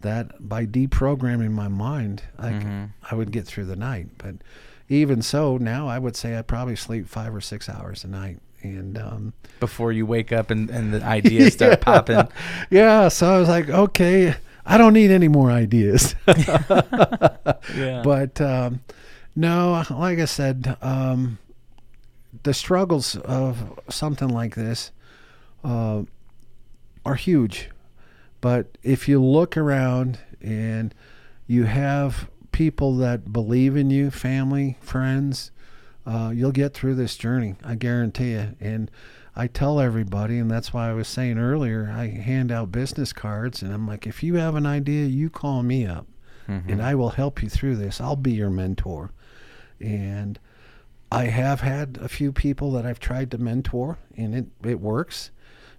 [0.00, 2.88] that by deprogramming my mind, I, Mhm.
[3.10, 4.08] I would get through the night.
[4.18, 4.34] But
[4.88, 8.38] even so, now I would say I probably sleep five or six hours a night.
[8.62, 11.76] And um, Before you wake up and, and the ideas start Yeah.
[11.76, 12.28] popping.
[12.70, 14.34] yeah, so I was like, okay,
[14.66, 16.14] I don't need any more ideas.
[17.76, 18.02] Yeah.
[18.04, 18.80] But um,
[19.36, 21.38] no, like I said, um,
[22.44, 24.92] the struggles of something like this
[25.64, 26.02] uh,
[27.04, 27.70] are huge.
[28.40, 30.94] But if you look around and
[31.46, 35.50] you have people that believe in you, family, friends,
[36.06, 37.54] uh, you'll get through this journey.
[37.64, 38.54] I guarantee you.
[38.60, 38.90] And
[39.34, 43.62] I tell everybody, and that's why I was saying earlier, I hand out business cards,
[43.62, 46.06] and I'm like, if you have an idea, you call me up
[46.48, 46.68] Mhm.
[46.68, 48.00] and I will help you through this.
[48.02, 49.10] I'll be your mentor.
[49.80, 50.38] And
[51.10, 55.30] I have had a few people that I've tried to mentor, and it, it works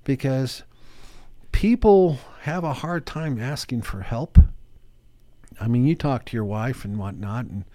[0.04, 0.64] because
[1.52, 4.38] people have a hard time asking for help.
[5.60, 7.66] I mean, you talk to your wife and whatnot, and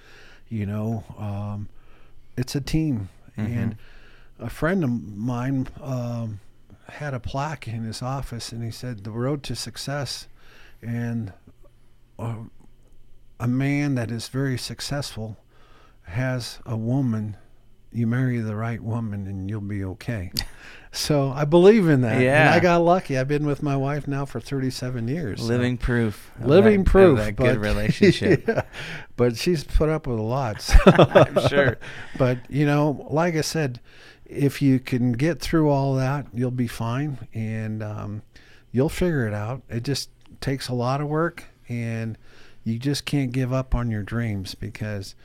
[0.48, 1.68] you know, um,
[2.36, 3.08] it's a team.
[3.36, 3.76] And
[4.38, 6.40] a friend of mine um,
[6.88, 10.28] had a plaque in his office, and he said, "The road to success."
[10.82, 11.32] And
[12.18, 12.34] uh,
[13.38, 15.38] a man that is very successful
[16.10, 17.36] has a woman.
[17.92, 20.30] You marry the right woman, and you'll be okay.
[20.92, 22.14] so I believe in that.
[22.14, 22.52] And Yeah.
[22.54, 23.18] I got lucky.
[23.18, 25.40] I've been with my wife now for 37 years.
[25.40, 26.30] so- Living proof.
[26.40, 27.18] living that- proof.
[27.18, 28.44] that good relationship.
[28.46, 28.62] Yeah.
[29.16, 30.60] But she's put up with a lot.
[30.62, 31.78] so- I'm sure.
[32.16, 33.80] But you know, like I said,
[34.24, 38.22] if you can get through all that, you'll be fine, and um,
[38.70, 39.62] you'll figure it out.
[39.68, 42.16] It just takes a lot of work, and
[42.62, 45.16] you just can't give up on your dreams because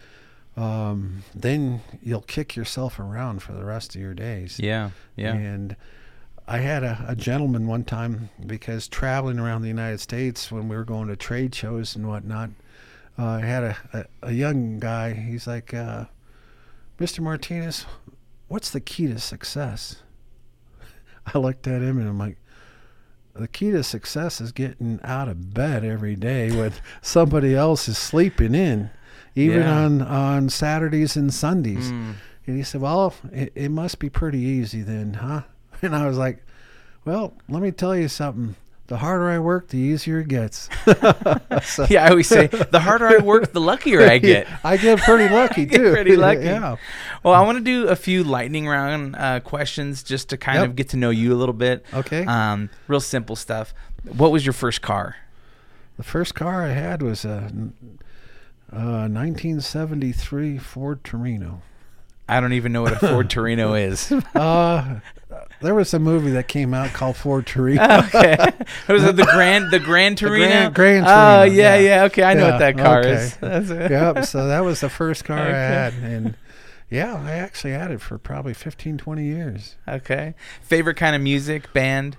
[0.58, 4.60] um, then you'll kick yourself around for the rest of your days.
[4.60, 4.92] Yeah.
[5.16, 5.34] Yeah.
[5.34, 5.76] And
[6.48, 10.76] I had a, a gentleman one time because traveling around the United States when we
[10.76, 12.52] were going to trade shows and whatnot,
[13.18, 15.14] uh, I had a, a, a young guy.
[15.14, 16.06] He's like, uh,
[17.00, 17.20] Mr.
[17.20, 17.86] Martinez,
[18.48, 20.04] what's the key to success?
[21.34, 22.38] I looked at him and I'm like,
[23.34, 27.98] the key to success is getting out of bed every day when somebody else is
[27.98, 28.92] sleeping in.
[29.36, 29.78] Even Yeah.
[29.86, 31.92] on on Saturdays and Sundays.
[31.92, 32.16] Mm.
[32.48, 35.42] And he said, "Well, it, it must be pretty easy then, huh?"
[35.82, 36.44] And I was like,
[37.06, 38.56] "Well, let me tell you something.
[38.88, 40.70] The harder I work, the easier it gets."
[41.64, 44.46] So- Yeah, I always say the harder I work, the luckier I get.
[44.64, 45.92] I get pretty lucky too.
[45.92, 46.44] pretty lucky.
[46.44, 46.76] yeah.
[47.24, 50.70] Well, I want to do a few lightning round uh, questions just to kind Yep.
[50.70, 51.84] of get to know you a little bit.
[51.94, 52.26] Okay.
[52.26, 53.74] Um, real simple stuff.
[54.04, 55.16] What was your first car?
[55.98, 57.52] The first car I had was a,
[58.76, 61.62] uh 1973 Ford Torino.
[62.28, 64.12] I don't even know what a Ford Torino is.
[64.36, 65.00] Uh,
[65.62, 67.84] there was a movie that came out called Ford Torino.
[68.14, 68.38] okay.
[68.88, 70.48] Was it the Grand the Grand Torino?
[70.48, 71.10] Grand- Grand Oh
[71.40, 71.80] Torino, yeah, yeah.
[71.80, 72.04] yeah.
[72.06, 73.12] Okay, I know what that car okay.
[73.12, 73.36] is.
[73.42, 73.92] That's it.
[73.92, 74.26] yep.
[74.26, 75.50] So that was the first car Okay.
[75.50, 76.38] I had, and
[76.90, 79.76] yeah, I actually had it for probably 15, 20 years.
[79.88, 80.36] Okay.
[80.62, 82.18] Favorite kind of music, band,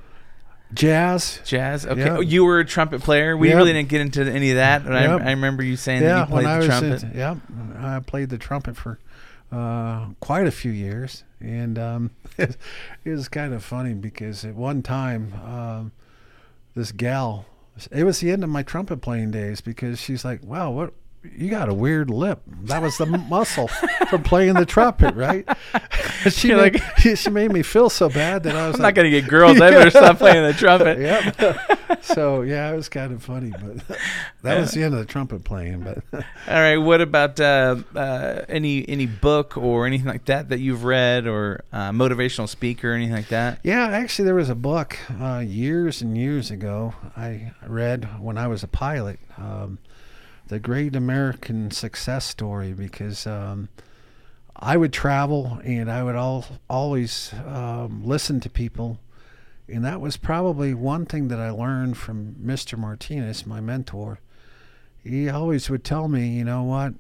[0.75, 1.41] Jazz.
[1.45, 1.87] jazz.
[1.87, 2.01] Okay.
[2.01, 2.17] Yeah.
[2.17, 3.37] Oh, you were a trumpet player.
[3.37, 3.57] We Yep.
[3.57, 5.21] really didn't get into any of that, but Yep.
[5.23, 7.03] I, I remember you saying that you played the trumpet.
[7.03, 7.39] in, yep,
[7.79, 8.99] I played the trumpet for
[9.53, 12.57] uh, quite a few years, and um, it,
[13.05, 15.93] was kind of funny because at one time, um,
[16.75, 17.47] this gal,
[17.93, 20.93] it was the end of my trumpet playing days because she's like, "Wow, what."
[21.37, 22.43] You got a weird lip.
[22.65, 23.69] That was the muscle
[24.09, 25.47] from playing the trumpet, right?
[26.31, 28.95] she You're made, like- she, made me feel so bad that I was I'm like,
[28.95, 29.61] not gonna get girls.
[29.61, 30.99] I better stop playing the trumpet.
[30.99, 32.03] Yep.
[32.05, 33.99] so yeah, it was kind of funny, but
[34.43, 35.81] that was the end of the trumpet playing.
[35.81, 36.77] But All right.
[36.77, 41.65] What about uh, uh, any any book or anything like that that you've read, or
[41.73, 43.61] uh, motivational speaker, or anything like that?
[43.63, 48.47] Yeah, actually, there was a book uh, years and years ago I read when I
[48.49, 49.79] was a pilot, um,
[50.49, 53.69] The Great American Success Story, because um,
[54.55, 58.99] I would travel and I would all, always um, listen to people.
[59.69, 62.79] And that was probably one thing that I learned from Mr.
[62.79, 64.21] Martinez, my mentor.
[65.03, 66.95] He always would tell me, you know what,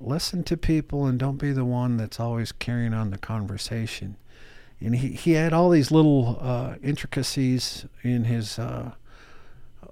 [0.00, 4.16] listen to people and don't be the one that's always carrying on the conversation
[4.84, 8.92] and he, he had all these little uh, intricacies in his uh,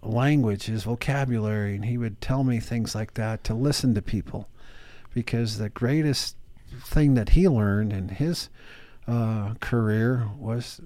[0.02, 4.48] language, his vocabulary, and he would tell me things like that to listen to people,
[5.14, 6.36] because the greatest
[6.84, 8.48] thing that he learned in his
[9.06, 10.80] uh, career was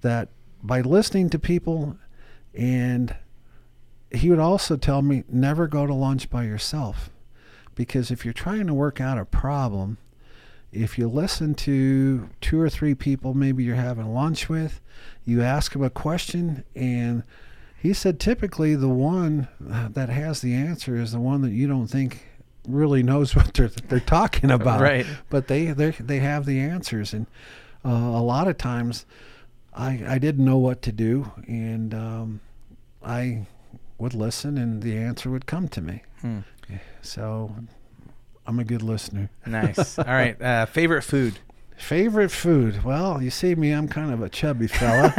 [0.00, 0.28] that
[0.62, 1.96] by listening to people,
[2.54, 3.16] and
[4.10, 7.10] he would also tell me never go to lunch by yourself,
[7.74, 9.98] because if you're trying to work out a problem
[10.72, 14.80] if you listen to two or three people maybe you're having lunch with,
[15.24, 17.22] you ask them a question, and
[17.86, 21.86] he said typically the one that has the answer is the one that you don't
[21.86, 22.26] think
[22.66, 24.80] really knows what they're they're talking about.
[24.80, 25.06] Right.
[25.30, 27.26] But they they they have the answers, and
[27.84, 29.06] uh, a lot of times
[29.72, 32.40] I I didn't know what to do, and um,
[33.04, 33.46] I
[33.98, 36.02] would listen, and the answer would come to me.
[36.20, 36.40] Hmm.
[37.02, 37.54] So
[38.48, 39.30] I'm a good listener.
[39.46, 39.96] Nice.
[39.98, 40.40] All right.
[40.42, 41.38] Uh, favorite food.
[41.76, 42.82] Favorite food?
[42.82, 45.12] Well, you see me, I'm kind of a chubby fella.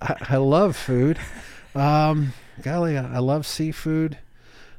[0.00, 1.18] I, I love food.
[1.74, 4.18] Um, golly, I, I love seafood.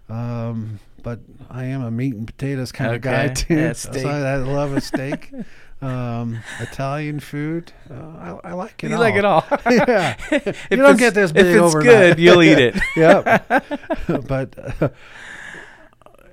[0.09, 1.19] Um, but
[1.49, 3.55] I am a meat and potatoes kind of guy too.
[3.55, 3.91] Yeah, So.
[4.07, 5.31] I, I love a steak.
[5.81, 7.73] um, Italian food.
[7.91, 9.01] Uh, I, I like it you all.
[9.01, 9.45] like it all.
[9.69, 10.15] yeah.
[10.31, 12.15] If you don't get this big If it's overnight.
[12.15, 12.75] good, you'll eat it.
[12.95, 13.25] yep.
[14.27, 14.89] but uh,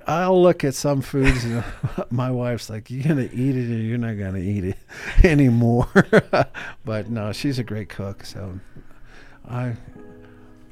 [0.07, 1.63] I'll look at some foods and
[2.09, 4.77] my wife's like, "You're gonna eat it, or you're not gonna eat it
[5.23, 5.87] anymore."
[6.85, 8.59] but no, she's a great cook, so
[9.47, 9.75] I,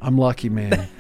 [0.02, 0.88] I'm lucky, man.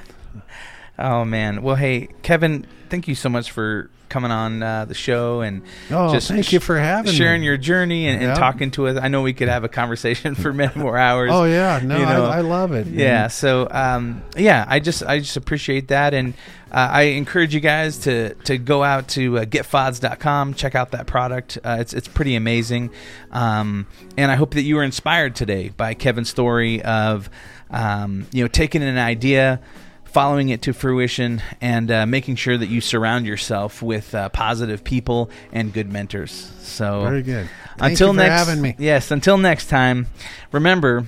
[1.02, 1.62] Oh man.
[1.62, 6.12] Well, hey, Kevin, thank you so much for coming on uh, the show and Oh,
[6.12, 7.47] Just thank sh- you for having sharing me.
[7.47, 8.34] your journey and, and Yeah.
[8.34, 8.97] talking to us.
[9.02, 11.30] I know we could have a conversation for many more hours.
[11.34, 12.26] Oh yeah, no, you know.
[12.26, 12.88] I, I love it.
[12.88, 13.28] Yeah.
[13.28, 16.34] So, um, yeah, I just I just appreciate that, and
[16.70, 21.08] uh, I encourage you guys to to go out to uh, getfods.com, check out that
[21.08, 21.60] product.
[21.64, 22.89] Uh, it's it's pretty amazing,
[23.32, 23.88] um,
[24.18, 27.30] and I hope that you were inspired today by Kevin's story of
[27.72, 29.61] um, you know taking an idea.
[30.05, 34.84] Following it to fruition and uh, making sure that you surround yourself with uh, positive
[34.84, 36.51] people and good mentors.
[36.63, 37.47] So, very good.
[37.78, 38.76] Thank until you for next, having me.
[38.80, 39.11] yes.
[39.11, 40.07] Until next time,
[40.51, 41.05] remember,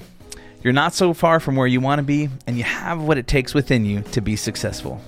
[0.61, 3.25] you're not so far from where you want to be, and you have what it
[3.25, 5.01] takes within you to be successful.